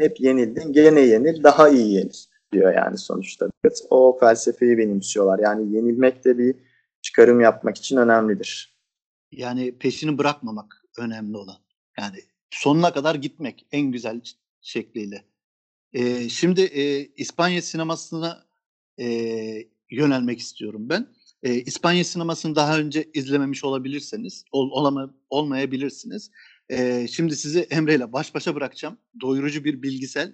[0.00, 2.14] hep yenildin gene yenil daha iyi yenil
[2.52, 3.48] diyor yani sonuçta.
[3.90, 5.38] O felsefeyi benimsiyorlar.
[5.38, 6.54] Yani yenilmek de bir
[7.02, 8.74] çıkarım yapmak için önemlidir.
[9.32, 11.56] Yani peşini bırakmamak önemli olan.
[11.98, 12.16] Yani
[12.50, 14.20] sonuna kadar gitmek en güzel
[14.60, 15.24] şekliyle.
[15.92, 18.44] Ee, şimdi e, İspanya sinemasına
[19.00, 19.06] e,
[19.90, 21.06] yönelmek istiyorum ben.
[21.42, 26.30] E, İspanya sinemasını daha önce izlememiş olabilirseniz, ol, olama, olmayabilirsiniz.
[26.68, 28.98] E, şimdi sizi Emre ile baş başa bırakacağım.
[29.20, 30.32] Doyurucu bir bilgisel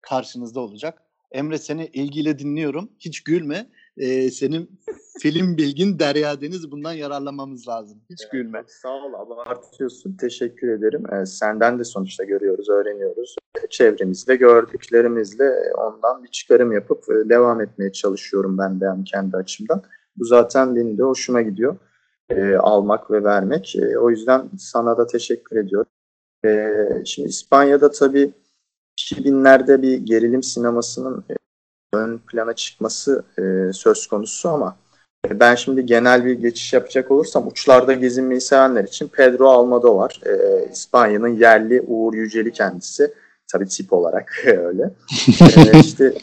[0.00, 1.02] karşınızda olacak.
[1.32, 2.90] Emre seni ilgiyle dinliyorum.
[2.98, 3.66] Hiç gülme.
[3.96, 4.80] Ee, senin
[5.20, 7.98] film bilgin Derya Deniz bundan yararlamamız lazım.
[8.10, 8.64] Hiç evet, gülme.
[8.66, 10.16] Sağ ol abartıyorsun.
[10.16, 11.02] Teşekkür ederim.
[11.12, 13.36] Ee, senden de sonuçta görüyoruz, öğreniyoruz.
[13.70, 19.82] Çevremizde gördüklerimizle ondan bir çıkarım yapıp devam etmeye çalışıyorum ben de kendi açımdan.
[20.16, 21.76] Bu zaten benim de hoşuma gidiyor.
[22.30, 23.76] E, almak ve vermek.
[23.76, 25.90] E, o yüzden sana da teşekkür ediyorum.
[26.44, 28.32] E, şimdi İspanya'da tabii
[29.00, 31.34] 2000'lerde bir gerilim sinemasının e,
[31.96, 34.76] ön plana çıkması e, söz konusu ama
[35.28, 40.64] e, ben şimdi genel bir geçiş yapacak olursam uçlarda gezinmeyi sevenler için Pedro Almodovar, e,
[40.72, 43.14] İspanya'nın yerli Uğur Yüceli kendisi.
[43.52, 44.90] Tabii tip olarak öyle.
[45.40, 46.14] e, işte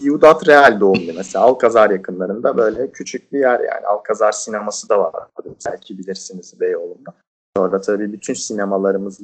[0.00, 5.28] Ciudad Real doğumlu mesela Alcazar yakınlarında böyle küçük bir yer yani Alcazar sineması da var.
[5.66, 7.14] Belki bilirsiniz Beyoğlu'nda.
[7.56, 9.20] Sonra tabii bütün sinemalarımız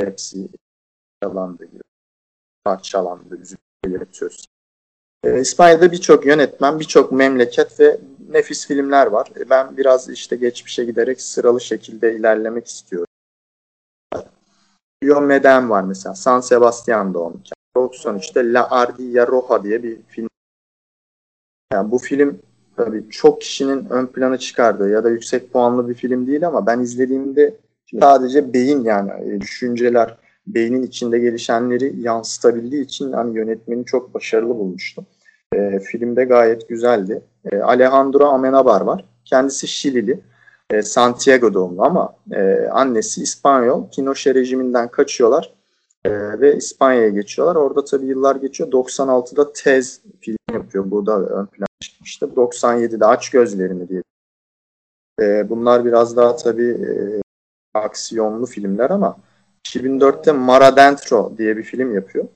[0.00, 0.48] hepsi
[2.64, 4.44] parçalandı, üzüntüleri söz.
[5.24, 9.32] E, İspanya'da birçok yönetmen, birçok memleket ve nefis filmler var.
[9.50, 13.06] Ben biraz işte geçmişe giderek sıralı şekilde ilerlemek istiyorum.
[15.04, 16.14] Rio Meden var mesela.
[16.14, 17.40] San Sebastian doğumlu.
[17.76, 20.28] 93'te La Ardilla Roja diye bir film.
[21.72, 22.38] Yani bu film
[22.76, 26.80] tabii çok kişinin ön plana çıkardığı ya da yüksek puanlı bir film değil ama ben
[26.80, 27.56] izlediğimde
[28.00, 35.06] sadece beyin yani e, düşünceler, beynin içinde gelişenleri yansıtabildiği için yani yönetmeni çok başarılı bulmuştum.
[35.54, 37.22] E, filmde gayet güzeldi.
[37.52, 39.04] E, Alejandro Amenabar var.
[39.24, 40.20] Kendisi Şilili.
[40.70, 43.90] E, Santiago doğumlu ama e, annesi İspanyol.
[43.90, 45.54] Pinochet rejiminden kaçıyorlar
[46.04, 47.56] e, ve İspanya'ya geçiyorlar.
[47.56, 48.70] Orada tabii yıllar geçiyor.
[48.70, 50.90] 96'da Tez film yapıyor.
[50.90, 52.26] Bu da ön plana çıkmıştı.
[52.36, 54.02] 97'de Aç Gözlerini diye.
[55.20, 56.92] E, bunlar biraz daha tabii e,
[57.74, 59.16] aksiyonlu filmler ama
[59.68, 62.28] 2004'te Mara Dentro diye bir film yapıyor.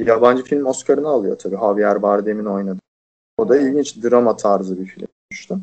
[0.00, 1.56] Yabancı film Oscar'ını alıyor tabii.
[1.56, 2.80] Javier Bardem'in oynadığı.
[3.38, 5.58] O da ilginç drama tarzı bir film olmuştu.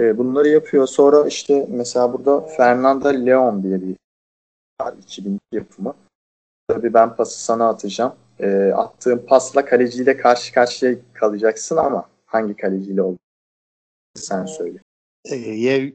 [0.00, 0.86] E, bunları yapıyor.
[0.86, 3.96] Sonra işte mesela burada Fernanda Leon diye bir
[4.80, 4.94] var.
[5.02, 5.96] 2002 yapımı.
[6.68, 8.14] Tabii ben pası sana atacağım.
[8.38, 13.18] E, attığım pasla kaleciyle karşı karşıya kalacaksın ama hangi kaleciyle oldu?
[14.14, 14.78] Sen söyle.
[15.24, 15.92] E, Yev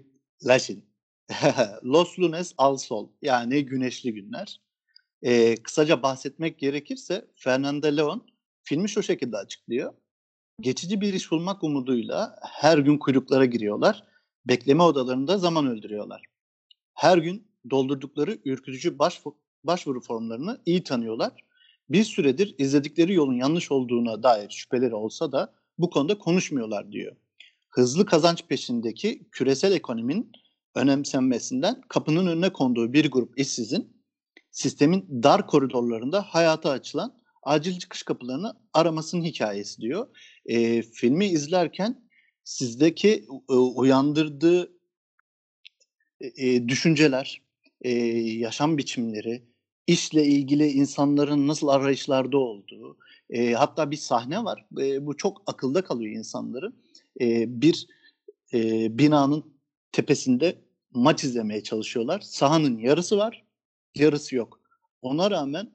[0.48, 0.86] Lashin.
[1.84, 4.62] Los Lunes al Sol yani güneşli günler.
[5.22, 8.28] Ee, kısaca bahsetmek gerekirse Fernando Leon
[8.64, 9.94] filmi şu şekilde açıklıyor.
[10.62, 14.04] Geçici bir iş bulmak umuduyla her gün kuyruklara giriyorlar.
[14.46, 16.24] Bekleme odalarında zaman öldürüyorlar.
[16.94, 19.00] Her gün doldurdukları ürkütücü
[19.64, 21.32] başvuru, formlarını iyi tanıyorlar.
[21.90, 27.16] Bir süredir izledikleri yolun yanlış olduğuna dair şüpheleri olsa da bu konuda konuşmuyorlar diyor.
[27.70, 30.32] Hızlı kazanç peşindeki küresel ekonominin
[30.76, 33.98] önemsenmesinden kapının önüne konduğu bir grup işsizin
[34.52, 40.08] sistemin dar koridorlarında hayata açılan acil çıkış kapılarını aramasının hikayesi diyor.
[40.46, 42.06] E, filmi izlerken
[42.44, 44.72] sizdeki e, uyandırdığı
[46.22, 47.42] e, düşünceler,
[47.82, 49.44] e, yaşam biçimleri,
[49.88, 52.98] işle ilgili insanların nasıl arayışlarda olduğu,
[53.30, 54.66] e, hatta bir sahne var.
[54.78, 56.76] E, bu çok akılda kalıyor insanların.
[57.22, 57.88] E, bir
[58.54, 59.56] e, binanın
[59.92, 60.56] tepesinde
[60.94, 62.20] maç izlemeye çalışıyorlar.
[62.22, 63.44] Sahanın yarısı var,
[63.96, 64.62] yarısı yok.
[65.02, 65.72] Ona rağmen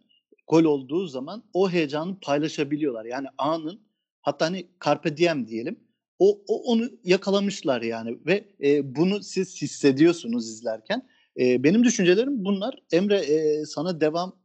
[0.50, 3.04] gol olduğu zaman o heyecanı paylaşabiliyorlar.
[3.04, 3.80] Yani anın
[4.22, 5.80] hatta hani carpe diem diyelim.
[6.18, 11.08] O, o onu yakalamışlar yani ve e, bunu siz hissediyorsunuz izlerken.
[11.40, 12.82] E, benim düşüncelerim bunlar.
[12.92, 14.36] Emre e, sana devam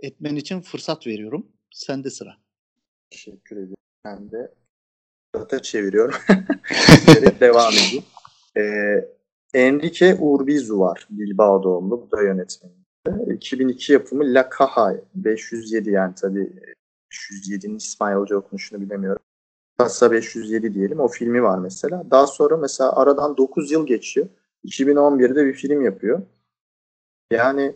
[0.00, 1.46] etmen için fırsat veriyorum.
[1.70, 2.36] Sende sıra.
[3.10, 3.76] Teşekkür ederim.
[4.04, 4.54] Ben de
[5.34, 6.14] data çeviriyorum.
[7.40, 8.04] devam edeyim.
[8.56, 9.08] Ee,
[9.54, 11.06] Enrique Urbizu var.
[11.10, 12.02] Bilbao doğumlu.
[12.02, 12.83] Bu da yönetmeni.
[13.26, 16.52] 2002 yapımı La Caja 507 yani tabii
[17.12, 19.22] 507'nin İspanyolca okunuşunu bilemiyorum.
[19.80, 21.00] Casa 507 diyelim.
[21.00, 22.04] O filmi var mesela.
[22.10, 24.26] Daha sonra mesela aradan 9 yıl geçiyor.
[24.64, 26.22] 2011'de bir film yapıyor.
[27.30, 27.74] Yani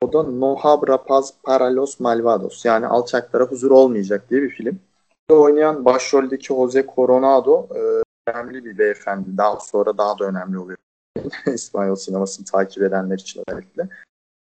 [0.00, 2.64] o da No Habra Paz para los Malvados.
[2.64, 4.80] Yani alçaklara huzur olmayacak diye bir film.
[5.30, 7.80] Burada oynayan başroldeki Jose Coronado e,
[8.30, 9.36] önemli bir beyefendi.
[9.36, 10.78] Daha sonra daha da önemli oluyor.
[11.46, 13.88] İspanyol sinemasını takip edenler için özellikle.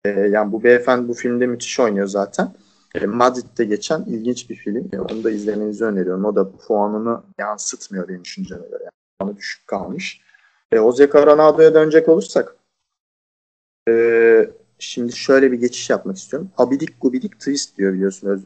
[0.06, 2.54] E, yani bu beyefendi bu filmde müthiş oynuyor zaten.
[2.96, 4.90] E, Madrid'de geçen ilginç bir film.
[4.94, 6.26] E, onu da izlemenizi öneriyorum.
[6.26, 8.84] O da puanını yansıtmıyor benim düşünceme göre.
[8.84, 10.22] Yani puanı düşük kalmış.
[10.72, 12.56] E, Jose Coronado'ya dönecek olursak
[13.90, 16.50] e, şimdi şöyle bir geçiş yapmak istiyorum.
[16.58, 18.28] Abidik gubidik twist diyor biliyorsun.
[18.28, 18.42] Öz,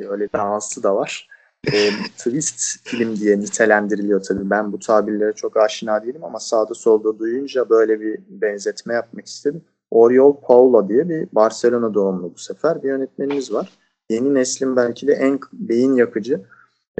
[0.10, 1.28] Öyle dansı da var.
[1.72, 4.50] e, twist film diye nitelendiriliyor tabii.
[4.50, 9.64] Ben bu tabirlere çok aşina değilim ama sağda solda duyunca böyle bir benzetme yapmak istedim.
[9.90, 13.72] Oriol Paula diye bir Barcelona doğumlu bu sefer bir yönetmenimiz var.
[14.10, 16.40] Yeni neslin belki de en beyin yakıcı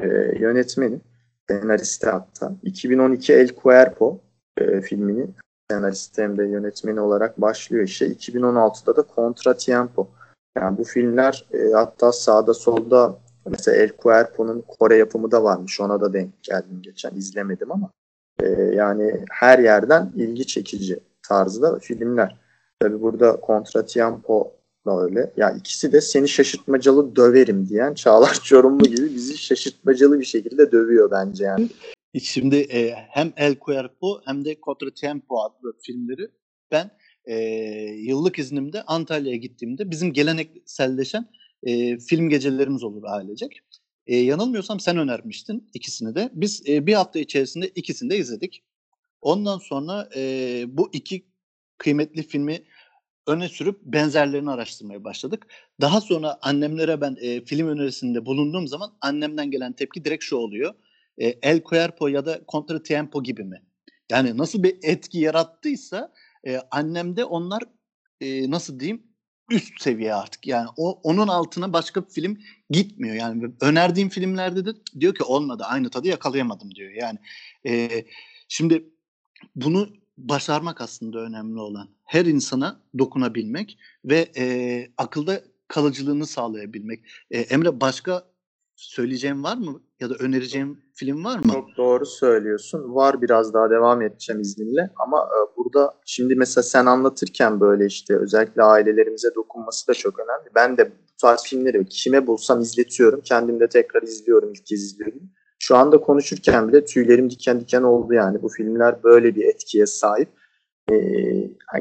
[0.03, 0.07] e,
[0.39, 1.01] yönetmeni,
[1.49, 2.53] senaristi hatta.
[2.63, 4.21] 2012 El Cuerpo
[4.57, 5.27] e, filmini
[5.71, 8.07] senaristi hem de yönetmeni olarak başlıyor işe.
[8.07, 10.09] 2016'da da Contratiempo.
[10.57, 15.81] Yani bu filmler e, hatta sağda solda mesela El Cuerpo'nun Kore yapımı da varmış.
[15.81, 17.91] Ona da denk geldim geçen izlemedim ama
[18.41, 22.46] e, yani her yerden ilgi çekici tarzda filmler.
[22.81, 24.53] Tabi burada Contratiempo
[24.87, 25.33] da öyle.
[25.37, 31.11] Ya ikisi de seni şaşırtmacalı döverim diyen Çağlar Çorumlu gibi bizi şaşırtmacalı bir şekilde dövüyor
[31.11, 31.69] bence yani.
[32.23, 36.29] Şimdi e, hem El Cuerpo hem de Contratiempo adlı filmleri
[36.71, 36.91] ben
[37.25, 37.37] e,
[37.99, 41.27] yıllık iznimde Antalya'ya gittiğimde bizim gelenekselleşen
[41.63, 43.61] e, film gecelerimiz olur ailecek.
[44.07, 46.31] E, yanılmıyorsam sen önermiştin ikisini de.
[46.33, 48.65] Biz e, bir hafta içerisinde ikisini de izledik.
[49.23, 51.27] Ondan sonra e, bu iki
[51.79, 52.63] kıymetli filmi
[53.27, 55.47] öne sürüp benzerlerini araştırmaya başladık.
[55.81, 60.75] Daha sonra annemlere ben e, film önerisinde bulunduğum zaman annemden gelen tepki direkt şu oluyor.
[61.19, 63.63] E, El Cuerpo ya da Contra Tiempo gibi mi?
[64.11, 66.13] Yani nasıl bir etki yarattıysa
[66.47, 67.63] e, annemde onlar
[68.21, 69.03] e, nasıl diyeyim
[69.51, 70.47] üst seviye artık.
[70.47, 72.39] Yani o onun altına başka bir film
[72.71, 73.15] gitmiyor.
[73.15, 76.91] Yani önerdiğim filmlerde de diyor ki olmadı aynı tadı yakalayamadım diyor.
[76.91, 77.19] Yani
[77.67, 78.05] e,
[78.49, 78.91] şimdi
[79.55, 81.89] bunu başarmak aslında önemli olan.
[82.05, 84.45] Her insana dokunabilmek ve e,
[84.97, 87.05] akılda kalıcılığını sağlayabilmek.
[87.31, 88.25] E, Emre başka
[88.77, 89.81] söyleyeceğim var mı?
[90.01, 91.53] Ya da önereceğim film var mı?
[91.53, 92.95] Çok doğru söylüyorsun.
[92.95, 94.91] Var biraz daha devam edeceğim izninle.
[94.97, 100.51] Ama e, burada şimdi mesela sen anlatırken böyle işte özellikle ailelerimize dokunması da çok önemli.
[100.55, 103.21] Ben de bu tarz filmleri kime bulsam izletiyorum.
[103.21, 104.53] Kendim de tekrar izliyorum.
[104.53, 105.31] ilk kez izliyorum.
[105.67, 108.43] Şu anda konuşurken bile tüylerim diken diken oldu yani.
[108.43, 110.29] Bu filmler böyle bir etkiye sahip.
[110.93, 110.95] Ee,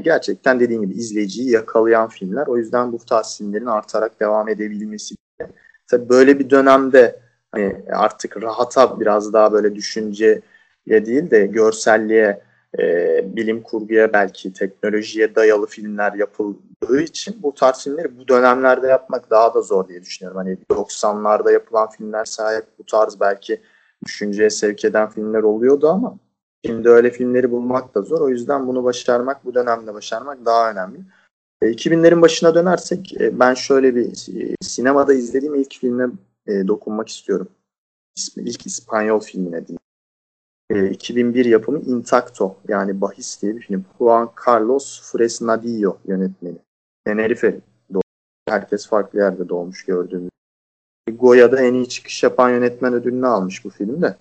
[0.02, 2.48] gerçekten dediğim gibi izleyiciyi yakalayan filmler.
[2.48, 5.16] O yüzden bu tarz filmlerin artarak devam edebilmesi.
[5.88, 7.20] Tabii böyle bir dönemde
[7.52, 10.42] hani artık rahata biraz daha böyle düşünceye
[10.90, 12.42] değil de görselliğe,
[12.80, 19.30] e, bilim kurguya belki teknolojiye dayalı filmler yapıldığı için bu tarz filmleri bu dönemlerde yapmak
[19.30, 20.38] daha da zor diye düşünüyorum.
[20.38, 23.62] Hani 90'larda yapılan filmler sahip bu tarz belki
[24.06, 26.18] düşünceye sevk eden filmler oluyordu ama
[26.66, 28.22] şimdi öyle filmleri bulmak da zor.
[28.22, 31.00] O yüzden bunu başarmak, bu dönemde başarmak daha önemli.
[31.64, 34.06] 2000'lerin e, başına dönersek e, ben şöyle bir
[34.42, 36.08] e, sinemada izlediğim ilk filme
[36.48, 37.48] dokunmak istiyorum.
[38.38, 40.94] İlk İspanyol filmine diyeyim.
[40.94, 43.86] 2001 yapımı Intacto yani Bahis diye bir film.
[43.98, 46.58] Juan Carlos Fresnadillo yönetmeni.
[47.06, 47.62] Tenerife
[48.48, 50.30] Herkes farklı yerde doğmuş gördüğümüz.
[51.12, 54.18] Goya'da en iyi çıkış yapan yönetmen ödülünü almış bu filmde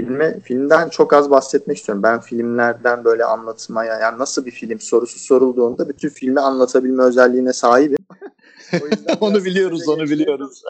[0.00, 2.02] filme, filmden çok az bahsetmek istiyorum.
[2.02, 8.06] Ben filmlerden böyle anlatmaya, yani nasıl bir film sorusu sorulduğunda bütün filmi anlatabilme özelliğine sahibim.
[9.20, 10.62] onu biliyoruz, onu biliyoruz.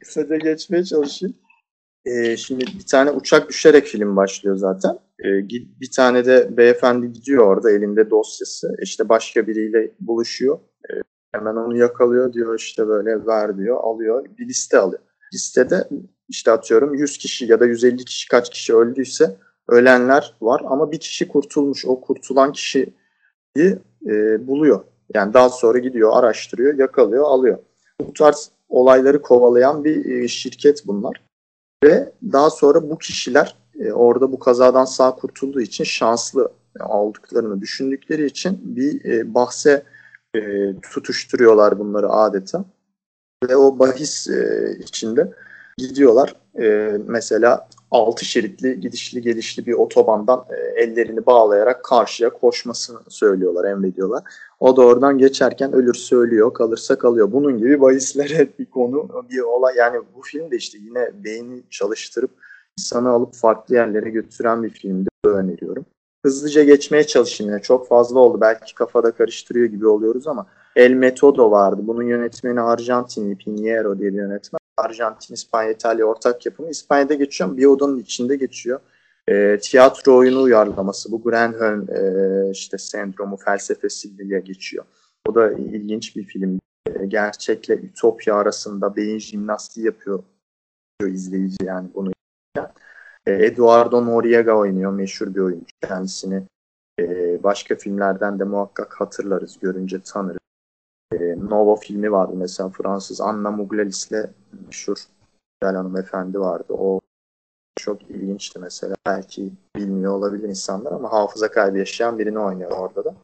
[0.00, 1.36] kısaca geçmeye çalışayım.
[2.04, 4.98] Ee, şimdi bir tane uçak düşerek film başlıyor zaten.
[5.24, 5.48] Ee,
[5.80, 8.76] bir tane de beyefendi gidiyor orada elinde dosyası.
[8.82, 10.58] İşte başka biriyle buluşuyor.
[10.90, 10.94] Ee,
[11.32, 15.02] hemen onu yakalıyor diyor işte böyle ver diyor alıyor bir liste alıyor.
[15.34, 15.88] Listede
[16.28, 19.36] işte atıyorum 100 kişi ya da 150 kişi kaç kişi öldüyse
[19.68, 21.86] ölenler var ama bir kişi kurtulmuş.
[21.86, 22.92] O kurtulan kişiyi
[24.06, 24.84] e, buluyor.
[25.14, 27.58] Yani daha sonra gidiyor, araştırıyor, yakalıyor, alıyor.
[28.00, 31.24] Bu tarz olayları kovalayan bir e, şirket bunlar.
[31.84, 38.26] Ve daha sonra bu kişiler e, orada bu kazadan sağ kurtulduğu için şanslı aldıklarını düşündükleri
[38.26, 39.82] için bir e, bahse
[40.34, 40.40] e,
[40.92, 42.64] tutuşturuyorlar bunları adeta.
[43.48, 45.32] Ve o bahis e, içinde
[45.78, 46.34] gidiyorlar.
[46.60, 54.22] E, mesela altı şeritli gidişli gelişli bir otobandan e, ellerini bağlayarak karşıya koşmasını söylüyorlar, emrediyorlar.
[54.60, 57.32] O da oradan geçerken ölür söylüyor, kalırsa kalıyor.
[57.32, 59.76] Bunun gibi bahislere bir konu, bir olay.
[59.76, 62.30] Yani bu film de işte yine beyni çalıştırıp
[62.78, 65.08] insanı alıp farklı yerlere götüren bir filmdi.
[65.24, 65.86] Öneriyorum.
[66.28, 67.62] Hızlıca geçmeye çalışayım yine.
[67.62, 68.40] Çok fazla oldu.
[68.40, 70.46] Belki kafada karıştırıyor gibi oluyoruz ama
[70.76, 71.80] El Metodo vardı.
[71.84, 74.58] Bunun yönetmeni Arjantinli Pinheiro diye bir yönetmen.
[74.76, 76.70] Arjantin, İspanya, İtalya ortak yapımı.
[76.70, 78.80] İspanya'da geçiyor bir odanın içinde geçiyor.
[79.28, 81.12] E, tiyatro oyunu uyarlaması.
[81.12, 84.84] Bu Grenholm e, işte sendromu felsefesi diye geçiyor.
[85.28, 86.60] O da ilginç bir film.
[87.00, 90.22] E, gerçekle ütopya arasında beyin jimnastiği yapıyor
[91.06, 92.12] izleyici yani bunu.
[93.28, 94.92] E, Eduardo Noriega oynuyor.
[94.92, 95.66] Meşhur bir oyuncu.
[95.88, 96.42] Kendisini
[97.00, 99.58] e, başka filmlerden de muhakkak hatırlarız.
[99.58, 100.38] Görünce tanırız.
[101.12, 104.30] E, Nova filmi vardı mesela Fransız Anna Muglalis'le
[104.66, 104.96] meşhur
[105.60, 106.72] güzel hanımefendi vardı.
[106.72, 107.00] O
[107.76, 108.94] çok ilginçti mesela.
[109.06, 113.14] Belki bilmiyor olabilir insanlar ama hafıza kaybı yaşayan birini oynuyor orada da.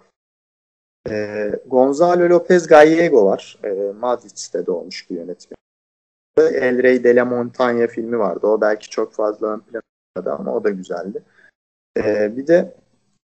[1.11, 3.59] E, Gonzalo Lopez Gallego var.
[3.65, 5.57] E, Madrid'de doğmuş bir yönetmen.
[6.37, 8.47] El Rey de la Montaña filmi vardı.
[8.47, 11.23] O belki çok fazla ön planda ama o da güzeldi.
[11.97, 12.75] E, bir de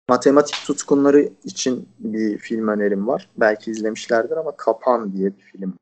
[0.09, 3.31] matematik tutkunları için bir film önerim var.
[3.37, 5.75] Belki izlemişlerdir ama Kapan diye bir film.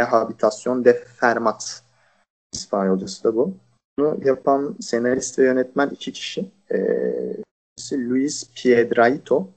[0.00, 1.84] Habitación de Fermat.
[2.52, 3.56] İspanyolcası da bu.
[3.98, 6.50] Bunu yapan senarist ve yönetmen iki kişi.
[6.72, 7.36] Ee,
[7.92, 9.50] Luis Piedrahito.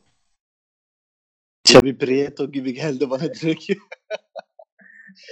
[1.67, 3.69] Xavi Prieto gibi geldi bana direkt.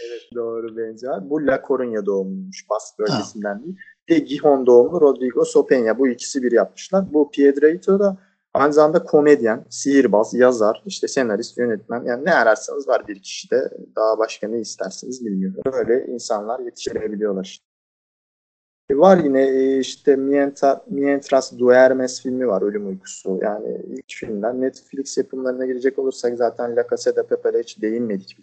[0.06, 1.30] evet doğru benzer.
[1.30, 2.70] Bu La Coruña doğumluymuş.
[2.70, 3.78] Bask bölgesinden değil.
[4.10, 5.99] De Gijón doğumlu Rodrigo Sopenya.
[5.99, 7.14] Bu ikisi bir yapmışlar.
[7.14, 8.18] Bu Piedrahito da
[8.53, 12.03] aynı zamanda komedyen, sihirbaz, yazar, işte senarist, yönetmen.
[12.03, 13.70] Yani ne ararsanız var bir kişide.
[13.95, 15.62] Daha başka ne isterseniz bilmiyorum.
[15.74, 17.66] Böyle insanlar yetiştirebiliyorlar işte.
[18.91, 20.16] Var yine işte
[20.88, 23.39] Mientras Duermes filmi var, Ölüm Uykusu.
[23.41, 28.38] Yani ilk filmden Netflix yapımlarına girecek olursak zaten La Casa de Papel'e hiç değinmedik.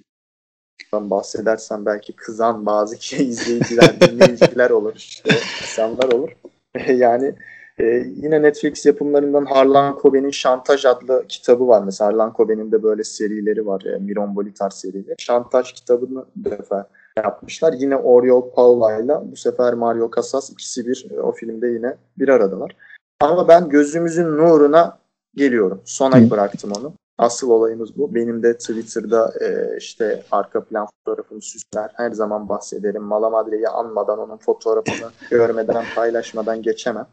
[0.94, 5.30] Ben bahsedersem belki kızan bazı izleyiciler, dinleyiciler olur, işte
[5.62, 6.30] insanlar olur.
[6.88, 7.34] yani
[7.78, 7.84] e,
[8.16, 11.82] yine Netflix yapımlarından Harlan Coben'in Şantaj adlı kitabı var.
[11.84, 13.84] Mesela Harlan Coben'in de böyle serileri var.
[13.84, 15.14] E, Miron Bolitar serileri.
[15.18, 17.72] Şantaj kitabını bir defa yapmışlar.
[17.72, 22.76] Yine Oriol Paula'yla bu sefer Mario Casas ikisi bir e, o filmde yine bir aradalar.
[23.20, 24.98] Ama ben gözümüzün nuruna
[25.34, 25.80] geliyorum.
[25.84, 26.92] Sona bıraktım onu.
[27.18, 28.14] Asıl olayımız bu.
[28.14, 31.90] Benim de Twitter'da e, işte arka plan fotoğrafımı süsler.
[31.94, 33.02] Her zaman bahsederim.
[33.02, 37.06] Malamadre'yi anmadan onun fotoğrafını görmeden paylaşmadan geçemem.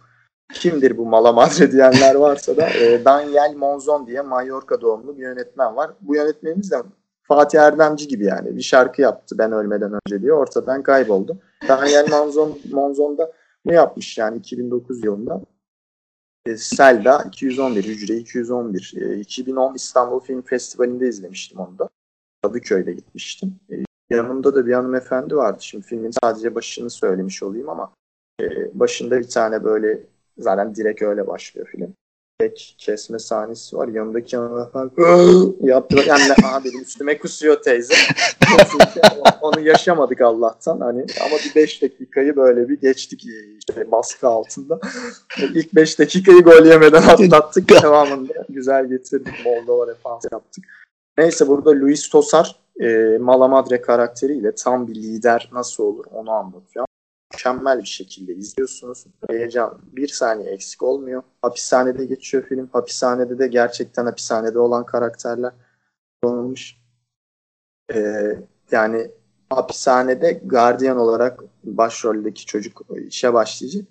[0.53, 5.91] Kimdir bu Malamadre diyenler varsa da e, Daniel Monzon diye Mallorca doğumlu bir yönetmen var.
[6.01, 6.75] Bu yönetmenimiz de
[7.23, 11.37] Fatih Erdemci gibi yani bir şarkı yaptı ben ölmeden önce diye ortadan kayboldu.
[11.67, 13.31] Daniel Monzon, Monzon da
[13.65, 15.41] ne yapmış yani 2009 yılında
[16.45, 18.93] e, Selda 211, Hücre 211.
[18.97, 21.89] E, 2010 İstanbul Film Festivali'nde izlemiştim onu da.
[22.43, 23.59] Kadıköy'de gitmiştim.
[23.71, 23.75] E,
[24.09, 25.57] yanımda da bir hanımefendi vardı.
[25.61, 27.93] Şimdi filmin sadece başını söylemiş olayım ama
[28.41, 30.03] e, başında bir tane böyle
[30.37, 31.93] zaten direkt öyle başlıyor film
[32.39, 33.87] tek kesme sahnesi var.
[33.87, 34.93] Yanındaki hanımefendi
[35.67, 35.97] yaptı.
[36.07, 36.23] Yani
[36.65, 37.93] benim üstüme kusuyor teyze.
[39.41, 40.79] Onu yaşamadık Allah'tan.
[40.79, 43.25] Hani ama bir 5 dakikayı böyle bir geçtik
[43.59, 44.79] işte baskı altında.
[45.39, 47.69] İlk 5 dakikayı gol yemeden atlattık.
[47.83, 49.33] Devamında güzel getirdik.
[49.45, 50.63] Moldova defans yaptık.
[51.17, 56.85] Neyse burada Luis Tosar e, Malamadre karakteriyle tam bir lider nasıl olur onu anlatıyor
[57.33, 59.05] mükemmel bir şekilde izliyorsunuz.
[59.29, 61.23] Heyecan bir saniye eksik olmuyor.
[61.41, 62.69] Hapishanede geçiyor film.
[62.73, 65.51] Hapishanede de gerçekten hapishanede olan karakterler
[66.21, 66.79] kullanılmış.
[67.93, 68.37] Ee,
[68.71, 69.11] yani
[69.49, 73.85] hapishanede gardiyan olarak başroldeki çocuk işe başlayacak.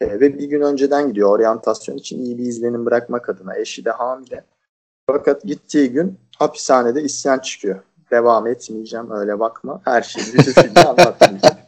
[0.00, 3.56] Ee, ve bir gün önceden gidiyor oryantasyon için iyi bir izlenim bırakmak adına.
[3.56, 4.44] Eşi de hamile.
[5.06, 7.82] Fakat gittiği gün hapishanede isyan çıkıyor.
[8.10, 9.80] Devam etmeyeceğim öyle bakma.
[9.84, 11.61] Her şeyi bütün filmi anlatmayacağım.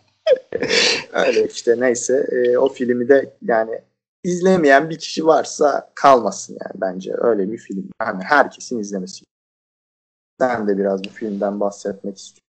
[1.15, 3.81] Öyle işte neyse e, o filmi de yani
[4.25, 7.91] izlemeyen bir kişi varsa kalmasın yani bence öyle bir film.
[8.01, 9.25] Yani herkesin izlemesi.
[10.41, 12.45] Ben de biraz bu filmden bahsetmek istiyorum.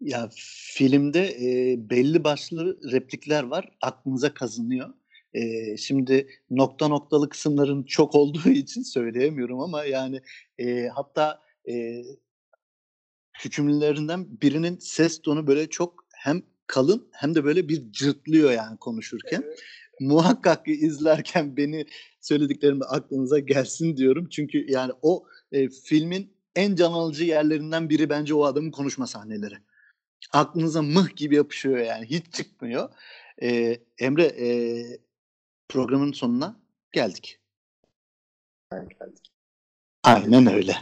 [0.00, 0.30] Ya
[0.74, 3.76] filmde e, belli başlı replikler var.
[3.80, 4.94] Aklınıza kazınıyor.
[5.34, 10.20] E, şimdi nokta noktalı kısımların çok olduğu için söyleyemiyorum ama yani
[10.58, 12.02] e, hatta e,
[13.44, 19.42] hükümlülerinden birinin ses tonu böyle çok hem kalın hem de böyle bir cırtlıyor yani konuşurken.
[19.46, 19.62] Evet.
[20.00, 21.86] Muhakkak izlerken beni
[22.20, 24.28] söylediklerimde aklınıza gelsin diyorum.
[24.28, 29.54] Çünkü yani o e, filmin en can alıcı yerlerinden biri bence o adamın konuşma sahneleri.
[30.32, 32.88] Aklınıza mıh gibi yapışıyor yani hiç çıkmıyor.
[33.42, 34.48] E, Emre e,
[35.68, 36.60] programın sonuna
[36.92, 37.38] geldik.
[38.70, 39.32] geldik.
[40.02, 40.76] Aynen öyle.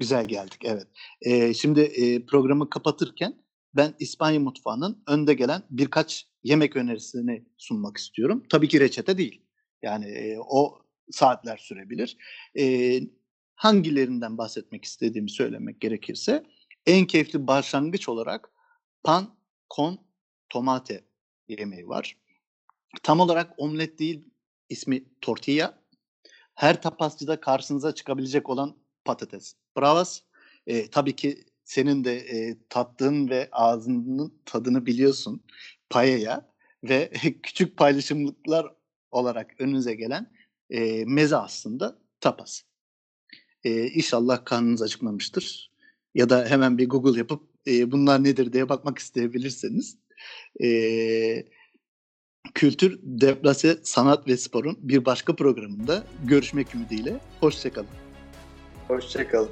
[0.00, 0.86] Güzel geldik evet.
[1.20, 3.42] Ee, şimdi e, programı kapatırken
[3.74, 8.44] ben İspanya mutfağının önde gelen birkaç yemek önerisini sunmak istiyorum.
[8.48, 9.42] Tabii ki reçete değil.
[9.82, 10.78] Yani e, o
[11.10, 12.16] saatler sürebilir.
[12.58, 13.00] E,
[13.54, 16.44] hangilerinden bahsetmek istediğimi söylemek gerekirse
[16.86, 18.50] en keyifli başlangıç olarak
[19.04, 19.38] pan
[19.76, 19.98] con
[20.48, 21.04] tomate
[21.48, 22.16] yemeği var.
[23.02, 24.24] Tam olarak omlet değil
[24.68, 25.82] ismi tortilla.
[26.54, 28.76] Her tapasçıda karşınıza çıkabilecek olan
[29.06, 29.54] patates.
[29.76, 30.20] Bravas.
[30.66, 35.42] E, tabii ki senin de e, tattığın ve ağzının tadını biliyorsun
[35.90, 36.52] payaya
[36.84, 37.10] ve
[37.42, 38.66] küçük paylaşımlıklar
[39.10, 40.30] olarak önünüze gelen
[40.70, 42.62] e, meze aslında tapas.
[43.64, 45.70] E, inşallah karnınız acıkmamıştır.
[46.14, 49.98] ya da hemen bir Google yapıp e, bunlar nedir diye bakmak isteyebilirseniz
[50.62, 51.46] e,
[52.54, 57.20] Kültür, Deplase, Sanat ve Spor'un bir başka programında görüşmek ümidiyle.
[57.40, 58.05] Hoşçakalın.
[58.88, 59.50] Hoşçakalın.